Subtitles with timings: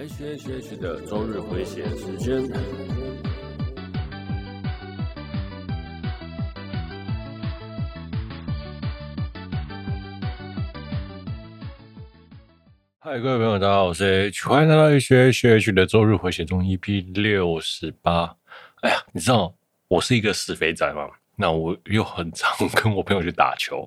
[0.00, 2.42] H H H 的周日回血时间。
[12.98, 18.34] 嗨，各位朋友，大家好，我是 H，欢迎来到 H H H 的周日回血中 EP 六十八。
[18.80, 19.54] 哎呀，你知道
[19.88, 21.02] 我是一个死肥宅吗？
[21.36, 23.86] 那我又很常跟我朋友去打球。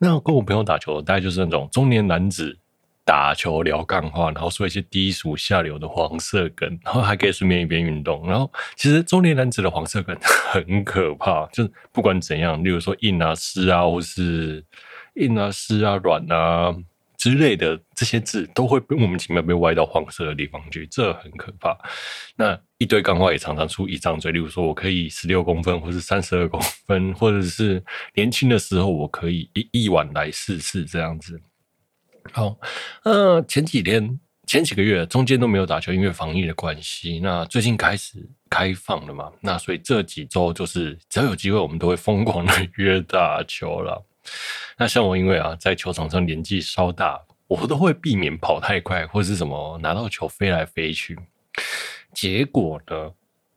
[0.00, 2.58] 那跟我朋友打球，大概就是那种中年男子。
[3.04, 8.26] 打球聊干话，然后说一些低俗下流的黄色梗， 然后还可以顺便一边运动。
[8.28, 14.64] 然后其实中年男子的黄色梗很可怕，就是不管怎样，例如说硬啊、湿啊，或是
[15.14, 16.74] 硬啊、湿啊、软啊
[17.18, 21.76] 之类的这些字，都会莫名其妙被歪到黄色的地方去，这很可怕。
[22.36, 27.82] 那一堆干话也常常出一张嘴，例如说我可以十六公分，或是三十二公分，或者是
[28.14, 31.40] 年轻的时候我可以一一碗来试试这样子。
[32.30, 32.56] 好，
[33.02, 37.18] 呃，前几天、前几个月中间都没有打球，因为防疫的关系。
[37.20, 39.32] 那最近开始开放了嘛？
[39.40, 44.04] 那所以这几周就是只要有机会，我们都会疯狂的 约打球了。
[44.78, 51.18] 那像我，因为啊，在球场上年纪稍大，我都会避免跑太快，或是什么拿到球飞来飞去。
[52.14, 53.12] 结果呢，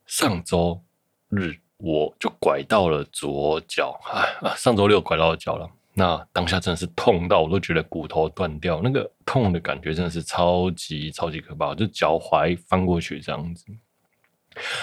[0.06, 0.82] 上周
[1.30, 4.00] 日我就拐到了左脚，
[4.42, 5.70] 啊，上周六拐到脚了。
[5.98, 13.66] 那当下真的是痛到我都觉得骨头断掉，那个痛的感觉真的是超级超级可怕，就脚踝翻过去这样子。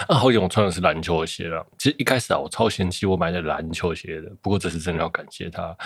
[0.07, 1.63] 啊，好险我穿的是篮球鞋了。
[1.77, 5.77] 其实一开始啊，我超嫌弃我买的篮球鞋的，不过这次真的要感谢他。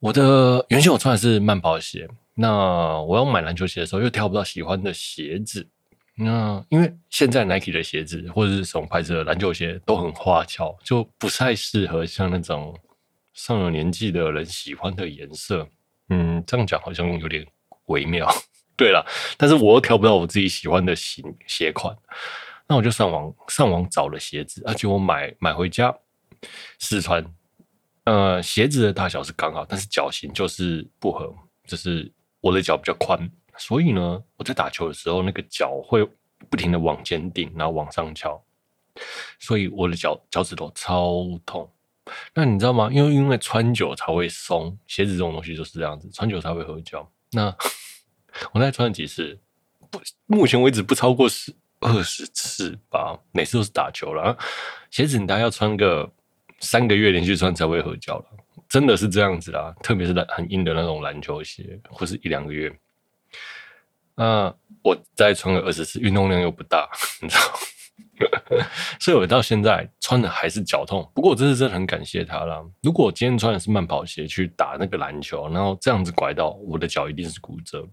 [0.00, 5.64] 我的原先我穿的是慢跑鞋，那我要买篮球鞋的时候又挑不到喜欢的鞋子。
[6.16, 12.76] 那因为现在 Nike 的鞋子或者是什么牌子的篮球鞋都很花俏，就不太适合像那种。
[13.34, 15.68] 上了年纪的人喜欢的颜色，
[16.08, 17.46] 嗯，这样讲好像有点
[17.86, 18.26] 微妙。
[18.76, 21.96] 对了，但是我又挑不到我自己喜欢的型鞋款，
[22.66, 25.94] 那我就上网上网找了鞋子，而且我买买回家
[26.80, 27.24] 试穿，
[28.02, 31.32] 呃，鞋子的大小是刚好，但是脚型就是不合，
[31.66, 36.04] 就是我的脚比较宽，所以呢，我在打球的时候，那个脚会
[36.50, 38.42] 不停的往前顶，然后往上翘，
[39.38, 41.70] 所以我的脚脚趾头超痛。
[42.34, 42.90] 那你知道吗？
[42.92, 47.10] 因为因为穿久才会松，鞋子这种东西就是这样子，穿久才会合脚。
[47.32, 47.54] 那
[48.52, 49.38] 我再穿了几次，
[49.90, 54.36] 不，目前为止不超过十二十次吧，每次都是打球了。
[54.90, 56.10] 鞋子你大概要穿个
[56.60, 58.24] 三个月连续穿才会合脚了，
[58.68, 59.74] 真的是这样子啦。
[59.82, 62.76] 特别是很硬的那种篮球鞋，或是一两个月。
[64.16, 66.88] 那我再穿个二十次，运动量又不大，
[67.22, 67.42] 你知道。
[69.00, 72.62] 所以我到现在穿的还是脚痛，不过我这次真的很感谢他啦。
[72.82, 77.86] 如果我今天穿的是慢跑鞋去打那个篮球，然后这样子拐到我的脚一定是骨折。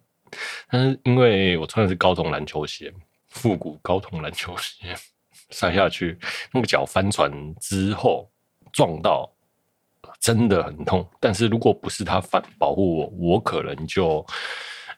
[0.69, 2.93] 但是因为我穿的是高筒篮球鞋，
[3.29, 4.95] 复古高筒篮球鞋，
[5.49, 6.17] 摔下去
[6.53, 8.29] 那个脚翻船之后
[8.71, 9.29] 撞到，
[10.19, 11.09] 真的很痛。
[11.19, 14.25] 但是如果不是他反保护我，我可能就，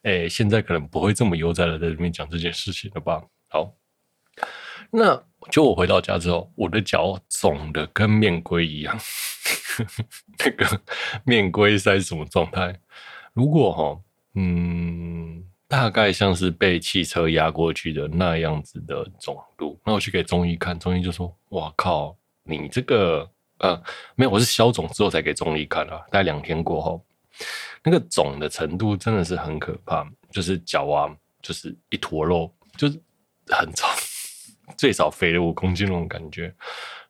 [0.03, 3.23] 哎、欸，现在可能不会这么悠哉的在这边讲这件事情了吧？
[3.49, 3.73] 好。
[4.95, 8.95] 那就我回到家之后，我的脚肿的跟面龟一样，
[10.37, 10.81] 那个
[11.25, 12.79] 面龟是什么状态？
[13.33, 13.99] 如果哈，
[14.35, 19.79] 嗯，大概像是被汽车压过去的那样子的肿度。
[19.83, 23.27] 那我去给中医看，中医就说：“哇靠，你这个
[23.57, 23.81] 呃，
[24.13, 25.97] 没有，我是消肿之后才给中医看啊。
[26.11, 27.03] 大概两天过后，
[27.83, 31.09] 那个肿的程度真的是很可怕，就是脚啊，
[31.41, 33.01] 就是一坨肉，就是
[33.47, 33.89] 很肿。”
[34.83, 36.53] 最少肥了五公斤那种感觉，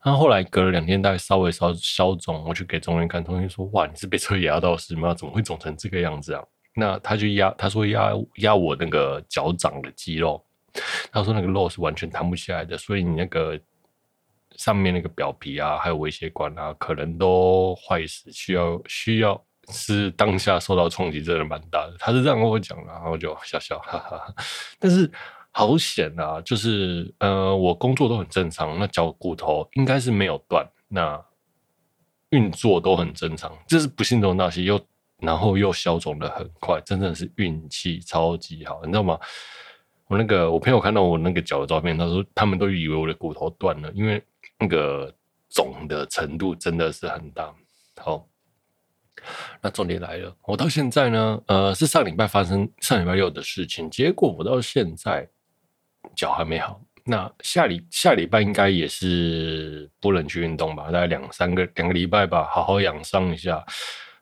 [0.03, 5.11] 然后后来隔了两天，大概稍微稍消肿，我去给中医看，中医说：“哇，你是被车压到是吗？
[5.11, 6.43] 怎么会肿成这个样子啊？”
[6.77, 10.39] 那他就压，他说压压我那个脚掌的肌肉，
[11.11, 13.59] 他说那个肉是完全弹不起来的，所以你那个
[14.55, 21.95] 上面那个表皮啊，还有微血管啊，可能都坏死，需要需要是当下受到冲击，真的蛮大的。
[21.97, 24.35] 他是这样跟我讲，然后就笑笑，哈哈。
[24.77, 25.11] 但是。
[25.55, 26.41] 好险啊！
[26.41, 31.23] 就是呃，我工作都很正常，那脚骨头应该是没有断，那
[32.31, 34.83] 运作都很正常，就是不幸中的大幸，又
[35.19, 39.19] 然后又消肿的很快，真的是运气超级好，你知道吗？
[40.07, 44.19] 我那个我朋友看到我那个脚的照片，他说他们都以为我的骨头断了，因为
[44.57, 45.13] 那个
[45.51, 47.53] 肿的程度真的是很大。
[47.97, 48.27] 好。
[49.61, 55.29] 那重点来了，我到现在呢，呃，是上礼拜发生上礼拜六的事情，结果我到现在。
[56.15, 60.85] 脚还没好，那下礼下礼拜应该也是不能去运动吧？
[60.85, 63.63] 大概两三个两个礼拜吧，好好养伤一下。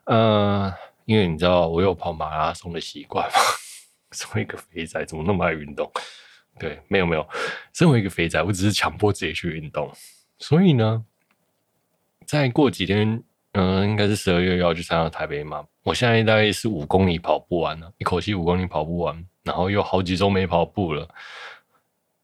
[0.06, 0.74] 呃，
[1.06, 3.38] 因为你知道我有跑马拉松的习惯嘛，
[4.12, 5.90] 身为一个肥仔，怎么那么爱运动？
[6.60, 7.28] 对，没有没有，
[7.74, 9.92] 身为一个肥仔，我只是强迫自己去运动。
[10.40, 11.06] 所以呢，
[12.26, 13.24] 再过几天，
[13.54, 15.64] 嗯、应该是十二月要去参加台北马。
[15.84, 21.08] 我现在大概是五公里跑不完了，一口气五公里跑不完，然后又好几周没跑步了。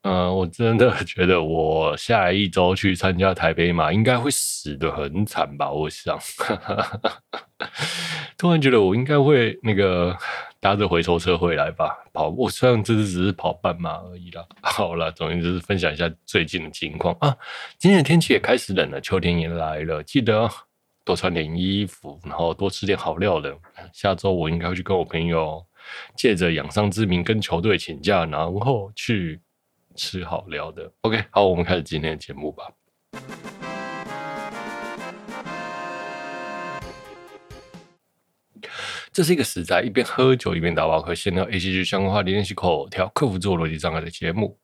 [0.07, 5.69] 嗯、我真的 觉得我下一周去参加台北马，应该会死得很惨吧？
[5.69, 6.18] 我想，
[8.38, 10.15] 突然觉得我应该会那个。
[10.59, 14.44] 搭着回收车回来吧，跑步虽然这次只是跑半马而已啦。
[14.59, 17.38] 好了，总之就是分享一下最近的情况啊。
[17.77, 20.50] 今天的天气也开始冷了，秋天也来了，记得
[21.06, 23.56] 多穿点衣服，然后多吃点好料的。
[23.94, 25.63] 下周我应该会去跟我朋友
[26.18, 29.39] 借着养伤之名跟球队请假，然后去
[29.97, 30.89] 吃好聊的。
[31.01, 32.71] OK，好，我们开始今天的节目吧。
[39.11, 44.59] 这是一个实在一边喝酒一边打包和闲聊 A C G 相关话题练习口条克服自我逻辑障碍的节目。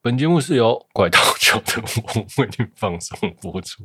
[0.00, 1.74] 本节目是由怪盗酒的
[2.14, 3.84] 我为您放松播出。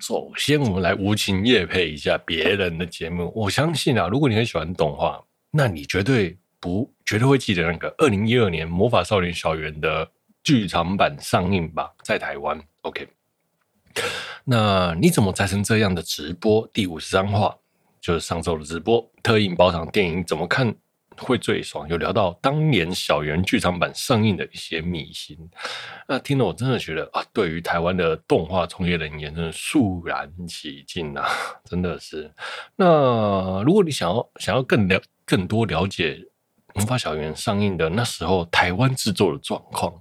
[0.00, 3.32] 首先，我们来无情夜配一下别人的节目。
[3.36, 6.38] 我相信啊，如果你很喜欢动画，那你绝对。
[6.62, 10.08] 不，绝对会记得那个二零一二年《魔法少年小圆》的
[10.44, 12.56] 剧场版上映吧，在台湾。
[12.82, 13.08] OK，
[14.44, 17.56] 那你怎么宅成这样的直播第五十三话，
[18.00, 20.72] 就是上周的直播特映包场电影怎么看
[21.22, 21.88] 会最爽？
[21.88, 25.38] 有聊到当年小圆剧场版上映的一些秘辛。
[26.06, 31.26] 那听了我真的觉得啊，对于台湾的动画从业人员真的肃然起敬啊，
[31.64, 32.30] 真的是。
[32.76, 36.18] 那如果你想要想要更了更多了解。
[36.74, 39.92] 魔法小圆上映的那时候，台湾制作的状况，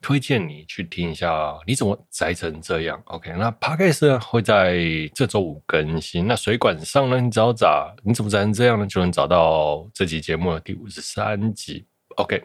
[0.00, 1.54] 推荐你去听一下。
[1.66, 4.78] 你怎么宅成这样？OK，那 Podcast 呢会在
[5.14, 6.26] 这周五更新。
[6.26, 8.86] 那水管上呢，你找找，你怎么宅成这样呢？
[8.86, 11.84] 就能找到这集节目的第五十三集。
[12.16, 12.42] OK，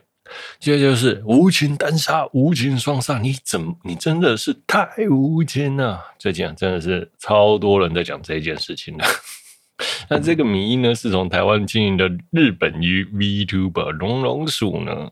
[0.59, 6.03] 接着就是无情单杀，无情双杀，你怎么，你真的是太无情了。
[6.19, 9.05] 最近啊，真的是超多人在讲这件事情的。
[10.09, 15.09] 那这个迷因呢，是从台湾经营的日本 VTuber 龙龙鼠呢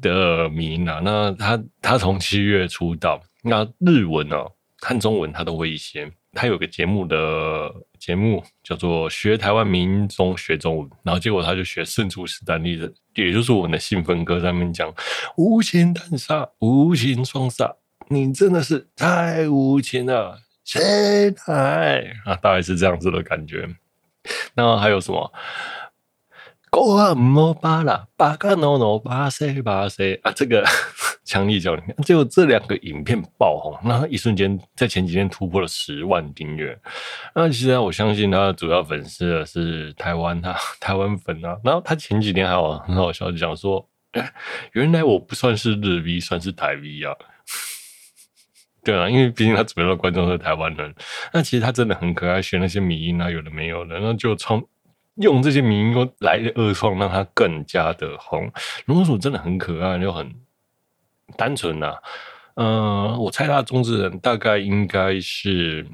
[0.00, 1.00] 的名啊。
[1.02, 4.46] 那他他从七月出道，那日文呢、啊、
[4.78, 6.10] 和中文他都会一些。
[6.32, 14.92] 他有个节目的节目叫做《学台湾民中学中文》，然后结果他就学胜出史丹利的，也就是我们的信封歌上面讲
[15.38, 17.74] 无情单杀，无情双杀，
[18.08, 20.38] 你真的是太无情了。
[20.62, 22.34] 谁来啊？
[22.36, 23.66] 大概是这样子的感觉。
[24.52, 25.32] 那还有什么？
[26.76, 30.30] 狗啊，莫巴拉巴卡诺诺巴塞巴塞啊！
[30.36, 30.62] 这个
[31.24, 36.78] 强力教练，就这两个影片爆红，那一瞬间在前几天突破了十万订阅。
[37.34, 41.56] 那其实我相信他的主要粉丝是台湾啊， 台湾粉啊。
[41.64, 43.88] 然后他前几天还有很好笑，就讲说：“，
[44.72, 47.16] 原来我不算是日 V，算是台 V 啊。
[48.84, 50.94] ”对啊，因为毕竟他主要的观众是台湾人，
[51.32, 54.62] 那其实他真的很可爱，学那些迷音啊，有的没有的，然后就创
[55.16, 58.50] 用这些迷因来二创，让他更加的红。
[58.86, 60.34] 龙鼠真的很可爱，又很
[61.36, 61.94] 单纯呐、
[62.54, 65.86] 嗯、我猜他中之人大概应该是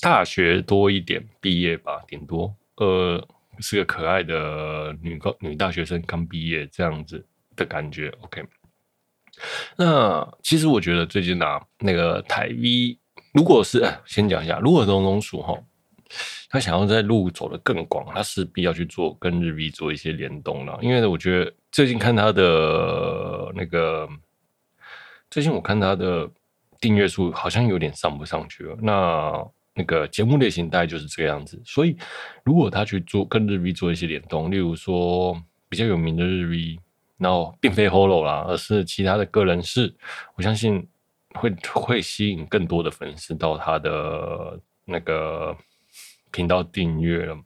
[0.00, 3.26] 大学多一点毕业吧，顶多呃
[3.58, 7.26] 是个可爱的女高女大学生刚毕业这样子
[7.56, 8.08] 的感觉。
[8.20, 8.44] OK。
[9.76, 12.98] 那其实我觉得最近啊，那个台 V，
[13.32, 15.58] 如果是先讲一下，如果龙龙鼠哈，
[16.52, 20.78] 他想要在路走得更广，他势必要去做跟日 V 做一些联动了。
[20.82, 24.06] 因为我觉得最近看他的那个，
[25.30, 26.30] 最近我看他的
[26.78, 28.76] 订阅数好像有点上不上去了。
[28.82, 29.44] 那
[29.74, 31.60] 那个节目类型大概就是这个样子。
[31.64, 31.96] 所以
[32.44, 35.34] 如果他去做跟日 V 做一些联动，例如说
[35.68, 36.78] 比较有名的日 V。
[37.18, 39.94] 然后并非 Holo 啦，而是其他的个人事，
[40.34, 40.84] 我相信
[41.34, 45.56] 会会吸引更多的粉丝到他的那个
[46.32, 47.38] 频道订阅了。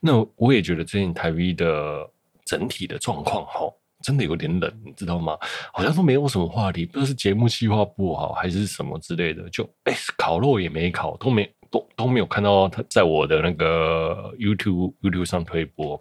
[0.00, 2.08] 那我也觉得最近台 V 的
[2.44, 3.68] 整体的状况哈，
[4.00, 5.36] 真的有点冷，你知道吗？
[5.72, 16.00] 好像都没有什么话题，不知道是节目计划不好还是什么之类的，就哎烤肉也没烤，都没都都没有看到他在我的那个 YouTube YouTube 上推播。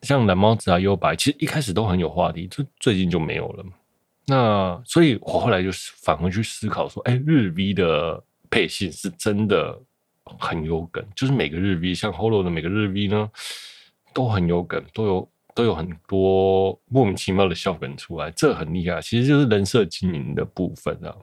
[0.00, 3.64] 像蓝猫子啊、优白，其实一开始都很有话题，就最近就没有了。
[4.26, 5.68] 那所以我后来就
[6.00, 9.78] 返回去思考说，哎、日 V 的配信是真的
[10.38, 13.30] 很有梗，就是每个日 V，像 Holo 的每个日 V 呢，
[14.12, 21.14] 都很有梗，都有都有很多莫名其妙的笑梗出来，这很厉害，其实就是人设经营的部分啊。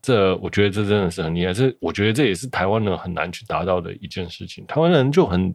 [0.00, 4.66] 这我觉得这真的是很厉害，这我觉得这也是台湾人很难去达到的一件事情。
[4.66, 5.54] 台湾人就很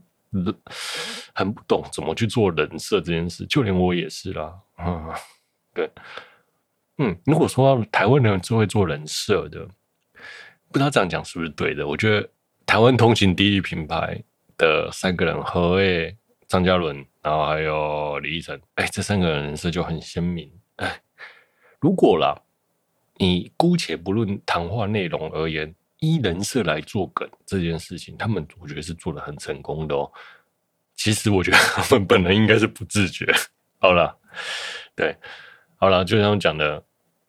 [1.34, 4.54] 很不懂怎么去做人设这件事，就连我也是啦。
[4.80, 5.14] 嗯，
[5.74, 5.92] 对，
[6.98, 9.68] 嗯，如果说台湾人最会做人设的，
[10.72, 11.86] 不知道这样讲是不是对的？
[11.86, 12.30] 我觉得
[12.68, 14.22] 台湾通勤第一品牌
[14.58, 16.16] 的三个人，何谓
[16.48, 20.52] 张嘉伦，然后还有李依晨，哎，这三个人人设就很鲜明。
[20.76, 21.02] 哎，
[21.80, 22.40] 如果啦。
[23.20, 30.08] 你姑且不论谈话内容而言，依人设来做梗这件事情，他们我觉得是做的很成功的哦。
[30.94, 33.26] 其实我觉得他们本人应该是不自觉。
[33.80, 34.16] 好了，
[34.96, 35.18] 对，
[35.78, 36.84] 好了，就像讲的，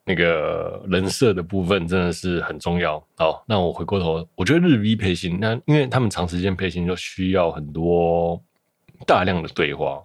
[0.09, 2.99] 那个人设的部分真的是很重要。
[3.15, 8.43] 好，那我回过头，我觉得日 V 配型，那因为他们长时间配型就需要很多
[9.07, 10.03] 大量的对话，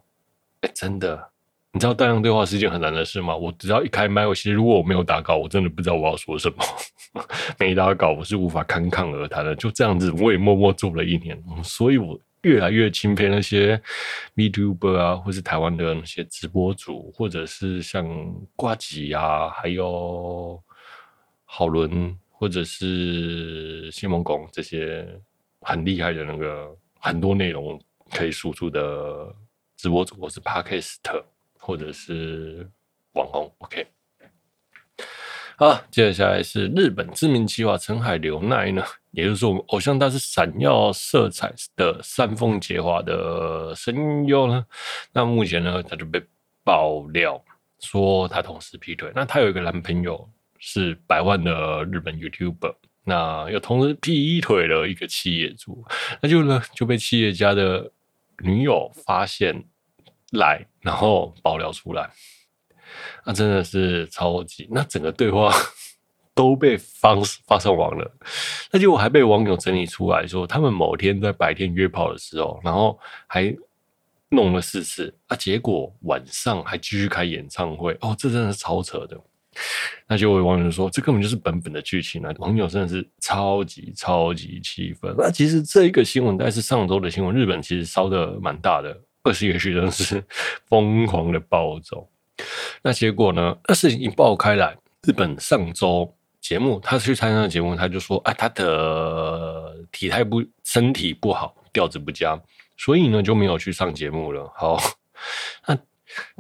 [0.60, 1.29] 哎，真的。
[1.72, 3.36] 你知道大量对话是一件很难的事吗？
[3.36, 6.57] 我只要一开麦，我其实如果我没有打稿，我真的不知道我要说什么。
[7.57, 9.55] 没打稿，我是无法侃侃而谈的。
[9.55, 13.81] 就这样子，我也默默做了一年，所以我越来越钦佩那些
[14.35, 18.07] VTuber 啊，或是台湾的那些直播主，或者是像
[18.55, 20.62] 瓜吉啊，还有
[21.43, 25.05] 好伦，或者是谢孟恭这些
[25.62, 27.77] 很厉害的那个很多内容
[28.12, 29.35] 可以输出的
[29.75, 30.97] 直播主，或是 Podcast。
[31.65, 32.69] 或者是
[33.13, 33.88] 网红，OK。
[35.55, 38.83] 好，接下来是日本知名企划陈海流奈呢，
[39.13, 44.65] 也就是说，我们偶像他是闪耀色彩的山凤结花的声优呢。
[45.13, 46.22] 那目前呢，他就被
[46.65, 47.41] 爆料
[47.79, 49.10] 说他同时劈腿。
[49.15, 50.29] 那他有一个男朋友
[50.60, 55.86] 是百万的日本 YouTuber，那又同时劈腿了一个企业主，
[56.22, 57.91] 那就呢就被企业家的
[58.39, 59.63] 女友发现。
[60.36, 62.10] 来，然后爆料出来，
[63.24, 65.53] 那真的是超级，那整个对话
[66.35, 68.11] 都被发发上网了，
[68.71, 73.55] 那结果还被网友整理出来说，他们某天在白天约炮的时候，然后还
[74.29, 79.19] 弄了四次，啊，结果晚上还继续开演唱会，哦，这真的是超扯的。
[80.07, 82.33] 那就有网友说，这根本就是本本的剧情啊！
[82.39, 85.13] 网友真的是超级超级气愤。
[85.15, 88.99] 那其实这一个新闻，但是上周的新闻，日本其实烧得蛮大的。
[89.21, 90.21] 二十一个学生是
[90.65, 92.09] 疯狂的暴走，
[92.81, 93.55] 那结果呢？
[93.67, 96.13] 那事情一爆开来，日本上周
[96.43, 102.39] 节目，他去参加节目，他就说：“啊，他的体态不，身体不好，调子不佳，
[102.77, 104.77] 所以呢就没有去上节目了。”好，
[105.65, 105.79] 那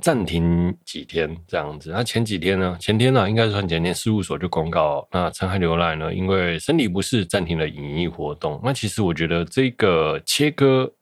[0.01, 1.89] 暂停几天这样子。
[1.89, 2.77] 那前几天呢？
[2.79, 8.59] 前天呢、应该算前天，事务所就公告，那陈海流奈呢，因为身体不适，暂停了演艺活动。
[8.61, 10.93] 那其实我觉得这个切割。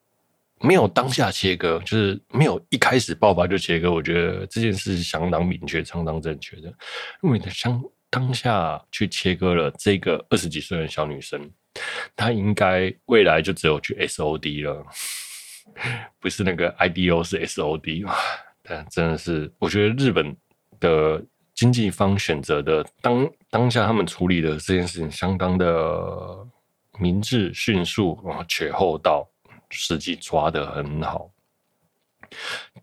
[0.64, 3.90] 没有当下切割，就是没有一开始爆发就切割。
[3.90, 6.72] 我觉得这件事是相当明确、相当正确的。
[7.24, 7.82] 因为他相
[8.12, 11.50] 当下去切割了这个二十几岁的小女生，
[12.14, 14.84] 她应该未来就只有去 SOD 了，
[16.20, 18.06] 不是那个 IDO 是 SOD。
[18.62, 20.36] 但真的是，我觉得日本
[20.78, 26.46] 的经济方选择的当当下，他们处理的这件事情相当的
[26.98, 29.26] 明智、迅速啊，且厚道。
[29.74, 31.30] 实际抓得很好，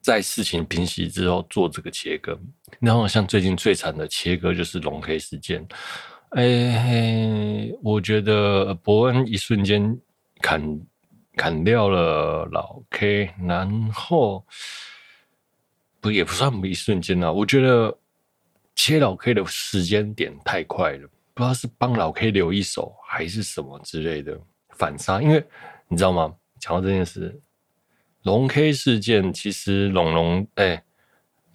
[0.01, 2.35] 在事情平息之后做这个切割，
[2.79, 5.65] 然后像最近最惨的切割就是龙 K 事件，
[6.29, 9.97] 哎、欸，我觉得伯恩一瞬间
[10.41, 10.81] 砍
[11.35, 14.45] 砍掉了老 K，然后
[15.99, 17.97] 不也不算一瞬间啊，我觉得
[18.75, 24.39] 切老 K 的时间点太快了，不知道是帮老 K 留一手还是什么之类的
[24.71, 25.43] 反杀，因为
[25.87, 26.33] 你知道吗？
[26.59, 27.39] 讲到这件事，
[28.23, 30.83] 龙 K 事件，其实龙龙哎，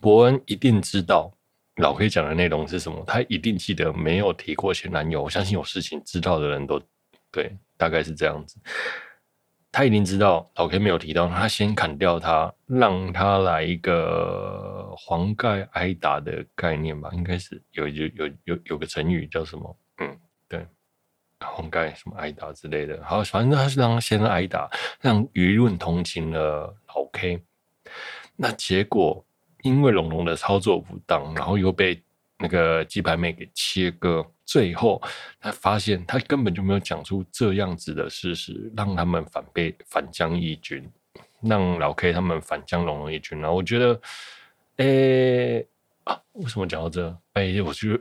[0.05, 1.33] 伯恩一定知道
[1.77, 5.23] 老 K 讲的内容是什么，他一定记得没有提过前男友。
[5.23, 6.79] 我相信有事情知道的人都
[7.33, 8.59] 对，大概是这样子。
[9.73, 19.75] 他一定知道老 K 没有提到，他先砍掉他，让他来一个黄盖挨打的概念吧，应该是有有有有有个成语叫什么？
[20.01, 20.67] 嗯，对。
[21.41, 24.69] 黄盖什么挨打之类的，好，反正他是让他先挨打，
[25.01, 27.43] 让舆论同情了老 K。
[28.37, 29.25] 那结果
[29.65, 32.01] 因为龙龙的操作不当，然后又被
[32.39, 35.03] 那个鸡排妹给切割，最后
[35.41, 40.89] 他发现他根本就没有讲出这样子的事实，让他们反被反将一军，
[41.41, 43.41] 让老 K 他们反将龙龙一军。
[43.41, 44.01] 然后我觉得，
[44.77, 45.67] 诶、欸、
[46.05, 47.09] 啊，为什么讲到这？
[47.33, 48.01] 哎、欸，我觉得。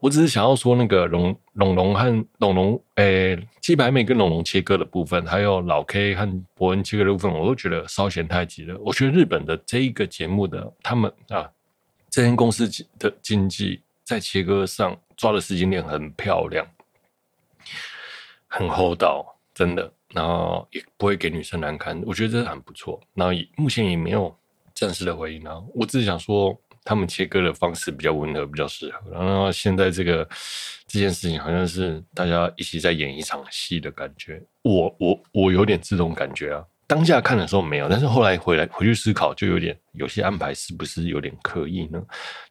[0.00, 8.78] 我只是想要说那个龙龙龙和龙龙，诶，鸡排妹跟龙龙切割的部分，还有老 K 和伯恩切割的部分，我都觉得稍显太急了。
[8.80, 11.50] 我觉得日本的这一个节目的他们啊，
[12.10, 16.66] 这间公司的经济在切割上抓的时间点很漂亮，
[18.48, 19.92] 很厚道，真的。
[20.14, 23.00] 然后也不会给女生难堪，我觉得这很不错。
[23.14, 24.34] 然后目前也没有
[24.74, 26.58] 正式的回应啊，我只是想说。
[26.84, 29.10] 他们切割的方式比较温和，比较适合。
[29.10, 30.28] 然后现在这个
[30.86, 36.64] 这件事情好像是大家一起在演一场戏的感觉，我我我有点这种感觉啊。
[36.86, 42.02] 当下看的时候没有，但是后来回来回去思考，就有点有些安排是不是有点刻意呢？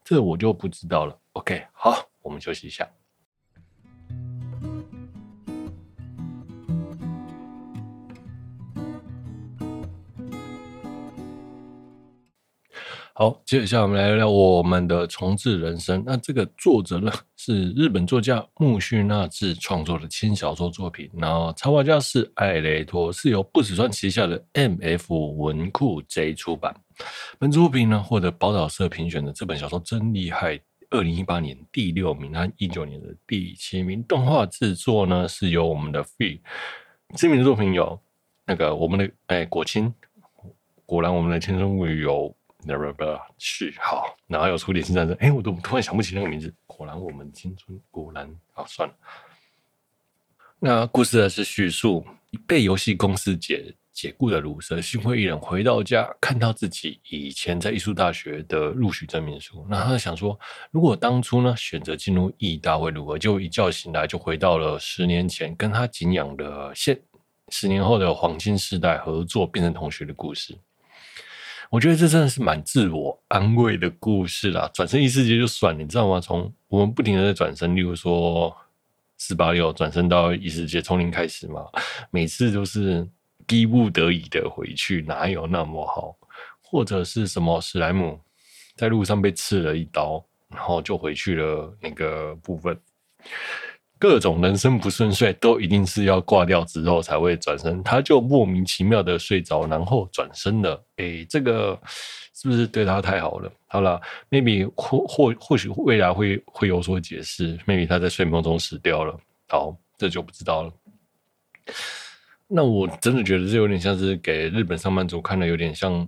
[0.03, 1.15] 这我就不知道了。
[1.33, 2.89] OK，好，我们休息一下。
[13.21, 16.03] 好，接下来我们来聊聊我们的重置人生。
[16.03, 21.07] 那这个作者呢， 是日本作家木须那志创作的轻小说作品。
[21.13, 26.75] 然后插画家是艾雷托，是由不死川旗下的 MF 文库 J 出版。
[27.37, 30.59] 本作品呢，获得宝岛社评选的这本小说真厉害，
[30.89, 34.01] 二零一八年第六名，和一九年的第七名。
[34.01, 36.39] 动画制作呢，是由我们的 Free
[37.15, 37.99] 知名的作品有
[38.47, 39.93] 那个我们的哎果青，
[40.87, 42.35] 果然我们的青春物语有。
[42.63, 46.53] Never 去好，然后有出点新战争，哎，我都突然想不起那个名字。
[46.67, 48.95] 果然我们青春，果然好算了。
[50.59, 52.05] 那故事呢是叙述
[52.45, 60.39] 被游戏公司解解雇的卢瑟心灰意冷回到家，看到自己以前在艺术大学的录取证明书，那他想说，
[60.69, 63.17] 如果当初呢选择进入艺大会如何？
[63.17, 67.01] 就一觉醒来就回到了十年前，跟他敬仰的现
[67.49, 70.55] 十年后的黄金时代合作，变成同学的故事。
[71.71, 74.69] 我觉得这真的是蛮自我安慰的故事啦。
[74.73, 76.19] 转身异世界就算了，你知道吗？
[76.19, 78.53] 从我们不停的在转身，例如说
[79.17, 81.65] 四八六转身到异世界，从零开始嘛，
[82.09, 83.07] 每次都是
[83.47, 86.13] 逼不得已的回去，哪有那么好？
[86.61, 88.19] 或者是什么史莱姆
[88.75, 92.77] 在路上被刺了一刀，然后就回去了那个部分。
[94.01, 97.83] 各种人生不顺遂，都一定是要挂掉之后才会转身。
[97.83, 100.83] 他就莫名其妙的睡着，然后转身了。
[100.95, 101.79] 诶，这个
[102.33, 103.51] 是不是对他太好了？
[103.67, 107.55] 好了，maybe 或或或许未来会会有所解释。
[107.67, 109.15] maybe 他在睡梦中死掉了。
[109.47, 110.73] 好，这就不知道了。
[112.47, 116.07] 那我真的觉得这有点像是给日本上班族看的，有点像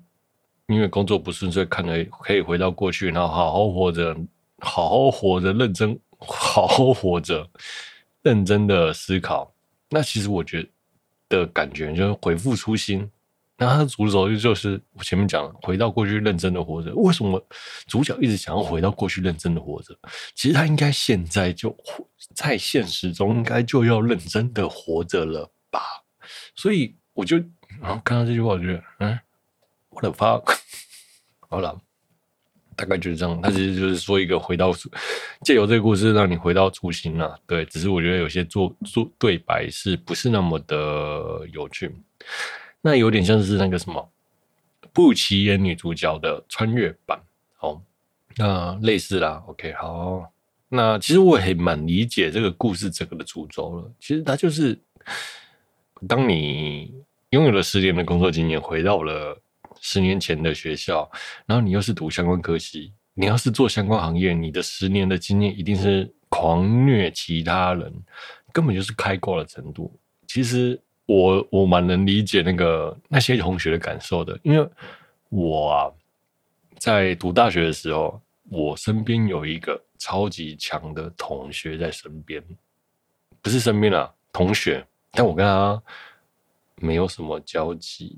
[0.66, 4.18] 因为工作不顺遂，看了可以回到过去，然后好好活着，
[4.62, 6.00] 好好活着，认真。
[6.28, 7.50] 好好活着，
[8.22, 9.54] 认真的思考。
[9.90, 10.70] 那其实我觉得
[11.30, 13.10] 的感觉就是恢复初心。
[13.56, 16.92] 那他的主轴就是我前面讲的，回到过去认真的活着。
[16.96, 17.42] 为什么
[17.86, 19.96] 主角一直想要回到过去认真的活着？
[20.34, 21.74] 其实他应该现在就
[22.34, 25.80] 在现实中应该就要认真的活着了吧？
[26.56, 27.38] 所以我就
[27.80, 29.20] 然后看到这句话，我觉得嗯，
[29.90, 30.42] 我的发
[31.48, 31.80] 好了。
[32.76, 34.72] 大概就是这样，他其实就是说一个回到
[35.44, 37.40] 借由这个故事让你回到初心了。
[37.48, 41.94] 对，只是我觉得有些做做对白是不是那么的有趣？
[42.82, 44.10] 那有点像是那个什么
[44.92, 47.22] 不起眼女主角的穿越版。
[47.56, 47.82] 好，
[48.38, 49.44] 那类似啦。
[49.48, 50.32] OK，好，
[50.70, 53.92] 那其实我也蛮理解这个故事整个的主轴了。
[54.00, 54.78] 其实它就是
[56.08, 56.94] 当你
[57.30, 59.40] 拥有了十年的工作经验，回到了。
[59.86, 61.12] 十年前的学校，
[61.46, 67.94] 然后你又是读相关科系，你要是做相关行业，你的十年的经验一定是狂虐其他人，
[68.54, 69.94] 根本就是开挂的程度。
[70.26, 74.66] 其实我我蛮能理解那个那些同学的感受的，因为
[75.28, 75.92] 我啊，
[76.78, 82.42] 在读大学的时候，我身边有一个超级强的同学在身边，
[83.42, 85.84] 不是身边啊，同学，但我跟他
[86.78, 88.18] 没有什么交集。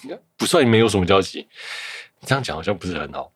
[0.36, 1.46] 不算没有什么交集，
[2.22, 3.32] 这样讲好像不是很好。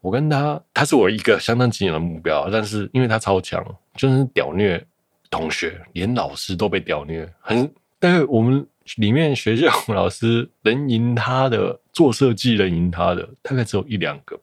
[0.00, 3.62] 我跟他，他是我一个相当敬仰的目标，但是因为他超强，
[3.96, 4.82] 就是屌虐
[5.30, 7.30] 同学，连老师都被屌虐。
[7.40, 8.66] 很，但是我们
[8.96, 14.40] 里面学校老师能赢他的，做设计能赢他的，大概只有一两个、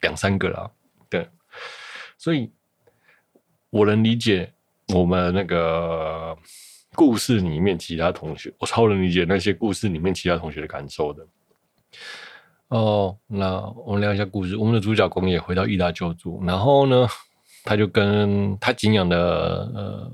[0.00, 0.70] 两三个啦。
[1.08, 1.28] 对，
[2.16, 2.50] 所以
[3.70, 4.52] 我能理解
[4.94, 6.36] 我们那个。
[6.94, 11.26] 故事里面其他同学，我超能理解那些故事里面其他同学的感受的。
[12.68, 14.56] 哦，那我们聊一下故事。
[14.56, 17.06] 我们的主角公也回到意大就读，然后呢，
[17.64, 19.18] 他就跟他敬仰的
[19.74, 20.12] 呃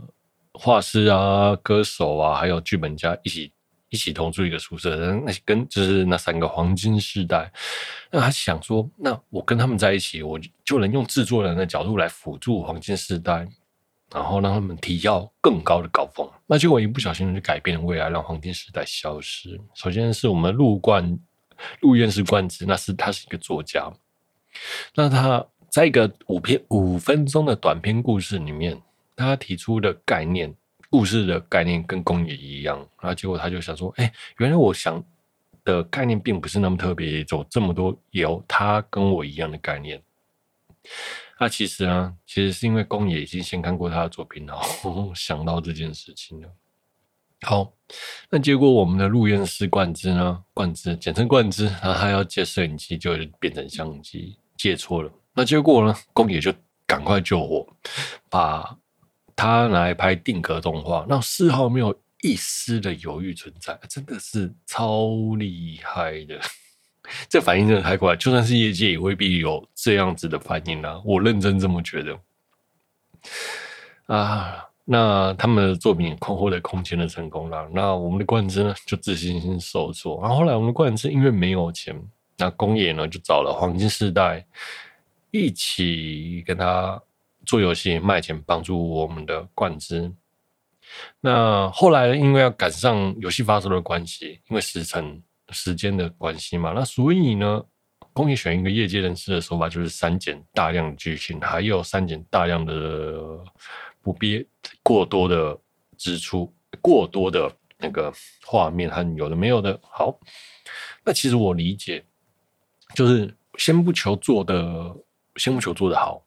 [0.55, 3.53] 画师啊、歌手啊，还有剧本家一起
[3.91, 7.53] 一起同住一个宿舍，那跟就是那三个黄金世代。
[8.11, 13.47] 那他想说，那我跟他们在一起，我就能用制作人的角度来辅助黄金世代，
[14.13, 16.29] 然后让他们提到更高的高峰。
[16.47, 19.61] 那结果一不小心就改变了未来，让黄金时代消失。
[19.75, 21.19] 首先是我们陆冠
[21.81, 23.93] 陆院士贯之，那是他是一个作家，
[24.95, 28.81] 那他在一个五篇五分钟的短篇故事里面，
[29.15, 30.55] 他提出的概念。
[30.89, 35.03] 故事的概念跟宫野一样，然后结果他就想说：“哎，原来我想
[35.65, 40.01] 的概念并不是那么特别，走这么多有他跟我一样的概念。”
[41.39, 46.49] 那其实啊，其实是因为宫野已经先看过他的作品，然后 想到这件事情了。
[47.43, 47.73] 好，
[48.31, 50.43] 那结果我们的陆彦士贯之呢？
[50.55, 55.13] 冠之简称冠之，然后他要借摄影机，就变成相机，借错了。
[55.35, 55.95] 那结果呢？
[56.13, 56.53] 宫野就
[56.87, 57.67] 赶快救火，
[58.31, 58.79] 把。
[59.39, 66.41] 他来拍定格动画，那丝毫没有一丝的犹豫存在，真的是超厉害的。
[67.29, 71.01] 这反应真的太快，就算是业界也未必有这样子的反应啊！
[71.05, 72.19] 我认真这么觉得
[74.07, 74.65] 啊。
[74.85, 80.21] 那他们的作品空获得空前的成功了，那我们的冠之呢就自信心受挫。
[80.21, 82.01] 然后后来我们的冠之因为没有钱，
[82.37, 84.47] 那宫野呢就找了黄金世代
[85.31, 87.01] 一起跟他。
[87.45, 90.13] 做游戏卖钱，帮助我们的冠之。
[91.21, 97.63] 那后来因为要赶上游戏发售的关系，因为时辰时间的关系嘛，那所以呢，
[98.13, 103.39] 宫野选一个业界人士的手法，就是删减大量剧情，还有删减大量的
[104.03, 104.47] 不必
[104.83, 105.59] 过多的
[105.97, 108.13] 支出，过多的那个
[108.45, 109.79] 画面和有的没有的。
[109.83, 110.19] 好，
[111.05, 112.05] 那其实我理解，
[112.95, 114.97] 就是先不求做的，
[115.37, 116.23] 先不求做的好。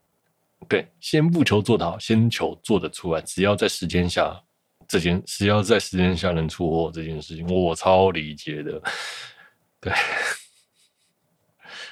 [0.67, 3.21] 对，先不求做的好，先求做得出来。
[3.21, 4.39] 只要在时间下，
[4.89, 8.81] 这件只要在时间下能出货这件事情，我超理解的。
[9.79, 9.93] 对，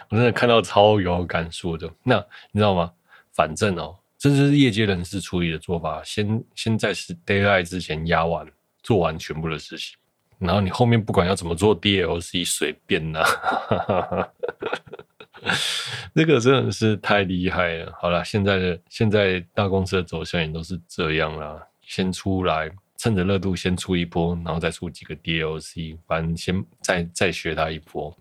[0.10, 1.90] 我真的看到超有感触的。
[2.04, 2.16] 那
[2.52, 2.92] 你知道吗？
[3.32, 6.92] 反正哦，这就是业界人士处理的做法，先先在
[7.24, 8.46] d a y l i g h t 之前压完，
[8.82, 9.96] 做完全部的事情，
[10.40, 14.28] 然后你后面不管要怎么做 DLC，随便呐、啊。
[16.16, 17.94] 这个真的是太厉害了。
[18.02, 28.16] 好了，现在的现在大公司的走向也都是这样啦，先出来，趁着热度先出一波，然后再出几个 DLC，反正先再再学他一波。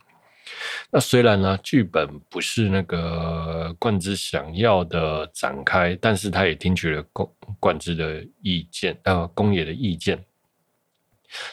[0.92, 10.24] 那虽然呢，剧本不是那个贯之想要的展开，但是他也听取了贯贯之的意见，呃，宫野的意见。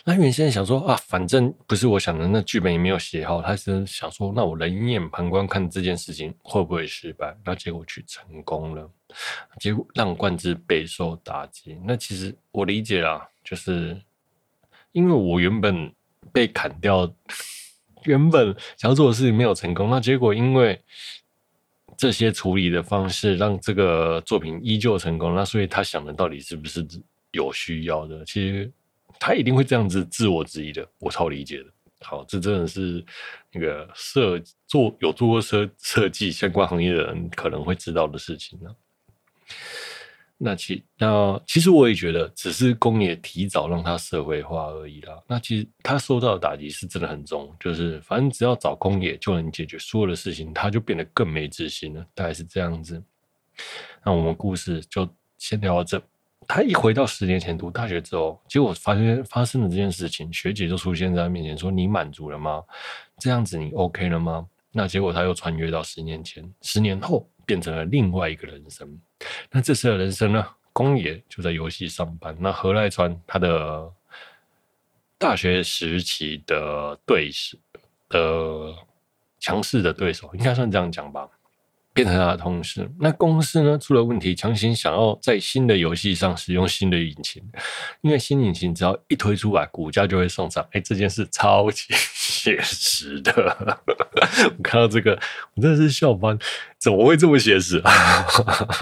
[0.05, 3.41] 那原先想说啊，反正不是我想的，那剧本也没有写好。
[3.41, 7.35] 他是想说，那我冷眼旁观看这件事情会不会失败？
[7.43, 8.87] 那结果去成功了，
[9.59, 11.77] 结果让冠之备受打击。
[11.85, 14.01] 那其实我理解啦，就是
[14.91, 15.93] 因为我原本
[16.31, 17.11] 被砍掉，
[18.05, 20.81] 原本想要做的事情没有成功，那结果因为
[21.97, 26.85] 这些处理的方式让这个作品依旧成功，那所以他想的到底是不是
[27.31, 28.23] 有需要的？
[28.25, 28.71] 其实。
[29.19, 31.65] 他一定会这样子自我质疑的，我超理解的。
[32.01, 33.05] 好，这真的是
[33.53, 38.75] 那个设做有做过设设计相关行业的人可能会知道的事情呢。
[40.37, 45.17] 那其那其实我也觉得，只是工业提早让他社会化而已啦。
[45.25, 52.05] 那其实他受到的打击是真的很重，就是反正只要找工业就能解决所有的事情，他就变得更没自信了。
[52.13, 53.01] 大概是这样子。
[54.03, 56.01] 那我们故事就先聊到这。
[56.45, 62.61] 他一回到十年前读大学之后，结果发现发生了这件事情，学姐就出现在他面前说：“你满足了吗？
[63.17, 68.99] 这样子你 OK 了吗？”那结果他又穿越到十年前，十年后变成了另外一个人生。
[69.51, 70.45] 那这次的人生呢？
[70.75, 72.35] 公野就在游戏上班。
[72.39, 73.93] 那何濑川他的
[75.19, 77.55] 大学时期的对手
[78.09, 78.73] 的
[79.39, 81.29] 强势的对手，应该算这样讲吧。
[81.93, 87.43] 变成他的同事，那公司呢出了问题，强行想要在新的游戏上使用新的引擎，
[88.01, 90.63] 因为新引擎只要一推出来，股价就会上涨。
[90.71, 93.77] 哎、欸，这件事超级写实的，
[94.57, 95.11] 我看到这个，
[95.53, 96.35] 我真的是笑翻，
[96.79, 97.91] 怎么会这么写实啊？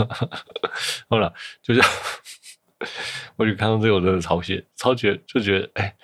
[1.10, 1.82] 好了，就是
[3.36, 5.96] 我就看到这个，我真的超写，超觉就觉得，哎、欸，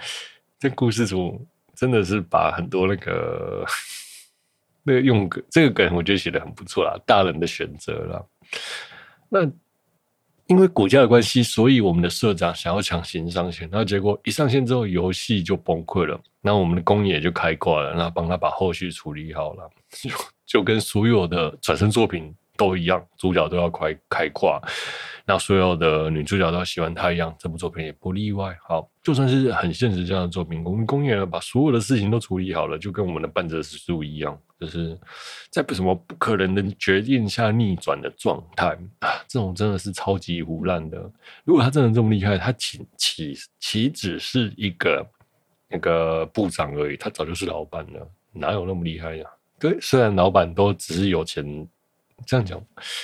[0.59, 3.65] 这故事组真的是把很多那个。
[4.87, 8.23] 那个用梗，这个梗我觉得写得很不错啦，大人的选择啦。
[9.27, 9.41] 那
[10.47, 16.17] 因为股价的关系，所以我们的社长想要强行上线，那结果一上线之后，游戏就崩溃了。
[16.39, 20.09] 那我们的宫野就开挂了，那帮他把后续处理好了，就
[20.47, 24.57] 就跟所有的转生作品都一样，主角都要开开挂，
[25.25, 28.57] 那所有的女主角都要喜欢他一样，这部作品也不例外。
[28.65, 34.97] 好，就算是很现实这样的作品，我们宫野把所有的事情都处理好了，就跟我们的半泽直树一样，就是
[35.51, 40.97] 在不什么不可能的决定下逆转的状态啊，这种真的是超级唬烂的。
[41.43, 45.07] 如果他真的这么厉害，他岂岂岂只是一个
[45.69, 49.25] 那个部长而已，他早就是老板了，哪有那么厉害呀？
[49.59, 51.67] 对，虽然老板都只是有钱，
[52.25, 52.59] 这样讲，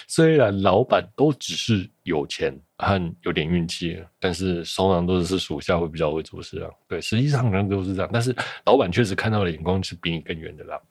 [0.07, 6.69] 虽然老板都只是有钱和有点运气，但是通常都是属下会比较会做事啊。
[6.87, 8.35] 对，实际上可能都是这样，但是
[8.65, 10.81] 老板确实看到的眼光是比你更远的啦。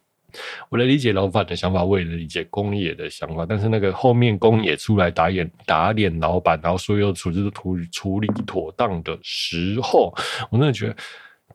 [0.68, 10.14] 我来理解老板的想法，我也能理解公野的想法，但是那个后面公野出来打脸打脸老板，然后所有处置都处处理妥当的时候，
[10.50, 10.96] 我真的觉得。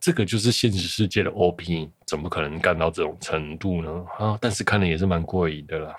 [0.00, 4.04] 这个就是现实世界的 OP，怎么可能干到这种程度呢？
[4.16, 5.96] 啊，但是看了也是蛮过瘾的啦，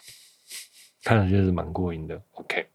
[1.03, 2.17] 看了就是蛮过瘾的。
[2.31, 2.65] OK，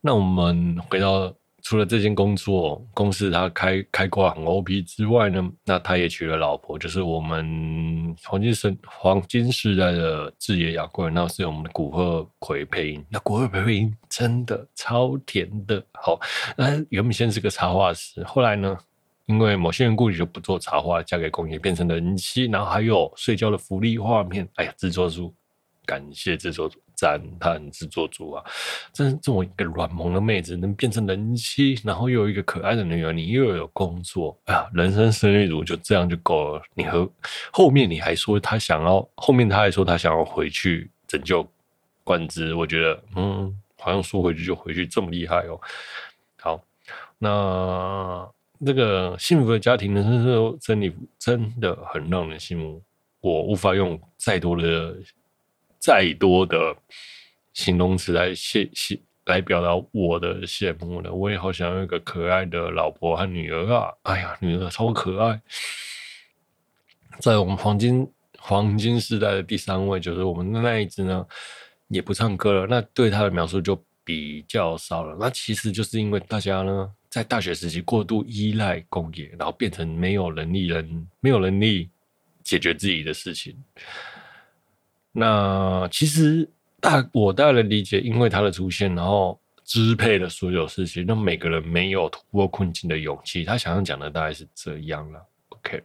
[0.00, 1.34] 那我们回到
[1.68, 13.04] 除了这间工作公司，他开开挂很 OP 之外呢，那他也娶了老婆，就是我们黄金时黄金时代的志野雅贵，那是我们的古贺葵配音。
[13.10, 16.18] 那古贺葵配音真的超甜的，好，
[16.56, 18.74] 那原本先是个插画师，后来呢？
[19.26, 24.48] 因为某些人故意就不做插画，嫁给工业变成人妻，然后还有睡觉的福利画面。
[24.54, 25.34] 哎呀，制作组，
[25.88, 28.44] 感谢制作组，赞叹制作组啊！
[28.92, 36.62] 真是这么一个软萌的妹子能变成人妻，然后又有一个可爱的女儿，你又有工作，哎呀，人生胜利组就这样就够了。
[36.74, 37.10] 你和
[37.50, 41.48] 后面你还说他想要，后面他还说他想要回去拯救
[42.04, 45.58] 冠之，我觉得嗯，好像说回去就回去，这么厉害哦。
[46.38, 46.60] 好，
[47.16, 48.28] 那。
[48.66, 52.82] 这个幸福的家庭呢，真是真的真的很让人羡慕。
[53.20, 54.96] 我无法用再多的、
[55.78, 56.76] 再多的
[57.52, 61.12] 形容词来羡羡来表达我的羡慕了。
[61.12, 63.92] 我也好想要一个可爱的老婆和女儿啊！
[64.02, 65.40] 哎呀，女儿超可爱。
[67.20, 68.06] 在我们黄金
[68.38, 71.26] 黄金时代的第三位，就是我们的那一只呢，
[71.88, 72.66] 也不唱歌了。
[72.66, 75.16] 那对他的描述就比较少了。
[75.18, 76.92] 那其实就是因为大家呢。
[77.10, 81.88] 在大学时期过度依赖工业，然后变成没有能力人，没有能力
[82.44, 83.56] 解决自己的事情。
[85.18, 86.48] 那其实
[86.80, 93.44] 大我大概理解，因为他的出现，然后支配了所有事情，让每个人没有突破困境的勇气。
[93.44, 95.20] 他想要讲的大概是这样了。
[95.48, 95.82] OK，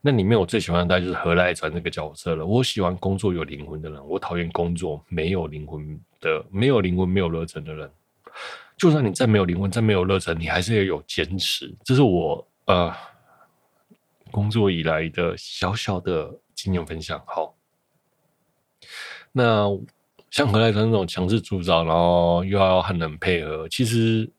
[0.00, 2.46] 那里面我最喜欢的大概就是何濑传这个角色了。
[2.46, 7.90] 我喜欢工作有灵魂的人，我讨厌工作没有灵魂的、没有灵魂、没有热忱的人。
[8.78, 11.72] 就算你再没有灵魂，再没有热忱，你还是要有坚持。
[11.84, 12.90] 这是我呃
[14.30, 17.22] 工作以来的小小的经验分享。
[17.26, 17.54] 好，
[19.32, 19.66] 那
[20.30, 24.30] 像河濑川这种强势主导，然后又要和人配合，其实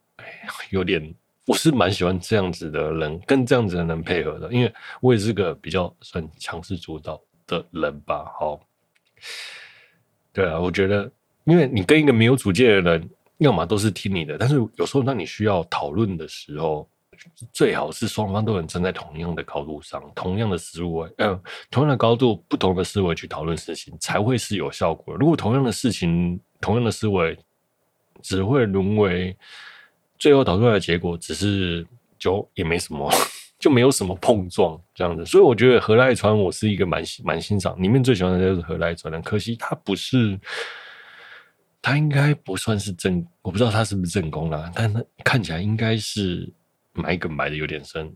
[0.70, 1.14] 有点，
[1.46, 8.26] 我是蛮喜欢这样子的人，跟这样子的人配合的，因为我也是个比较算强势主导的人吧。
[8.40, 8.60] 好，
[10.32, 11.12] 对啊，我觉得，
[11.44, 13.10] 因为你跟一个没有主见的人。
[13.40, 16.88] 要么都是听你的，但是有时候当你需要讨论的时候，
[17.52, 25.16] 最好是双方都能站在同样的高度上，同样的思维，嗯、同样的高度，不同的思维去讨论事情，才会是有效果。
[25.16, 27.38] 如果同样的事情，同样的思维，
[28.22, 29.36] 只会沦为
[30.18, 31.86] 最后导出来的结果，只是
[32.18, 33.12] 就也没什么，
[33.60, 35.26] 就没有什么碰撞这样子。
[35.26, 40.40] 所以我觉得何赖川，我是一个蛮蛮欣赏，里面最喜欢的就是何赖川的，可惜他不是。
[41.86, 46.50] 他应该不算是正，我不知道他是不是正宫啦，但他看起来应该是
[46.94, 48.16] 埋梗埋的有点深，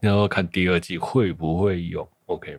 [0.00, 2.08] 然后看第二季会不会有。
[2.26, 2.58] OK，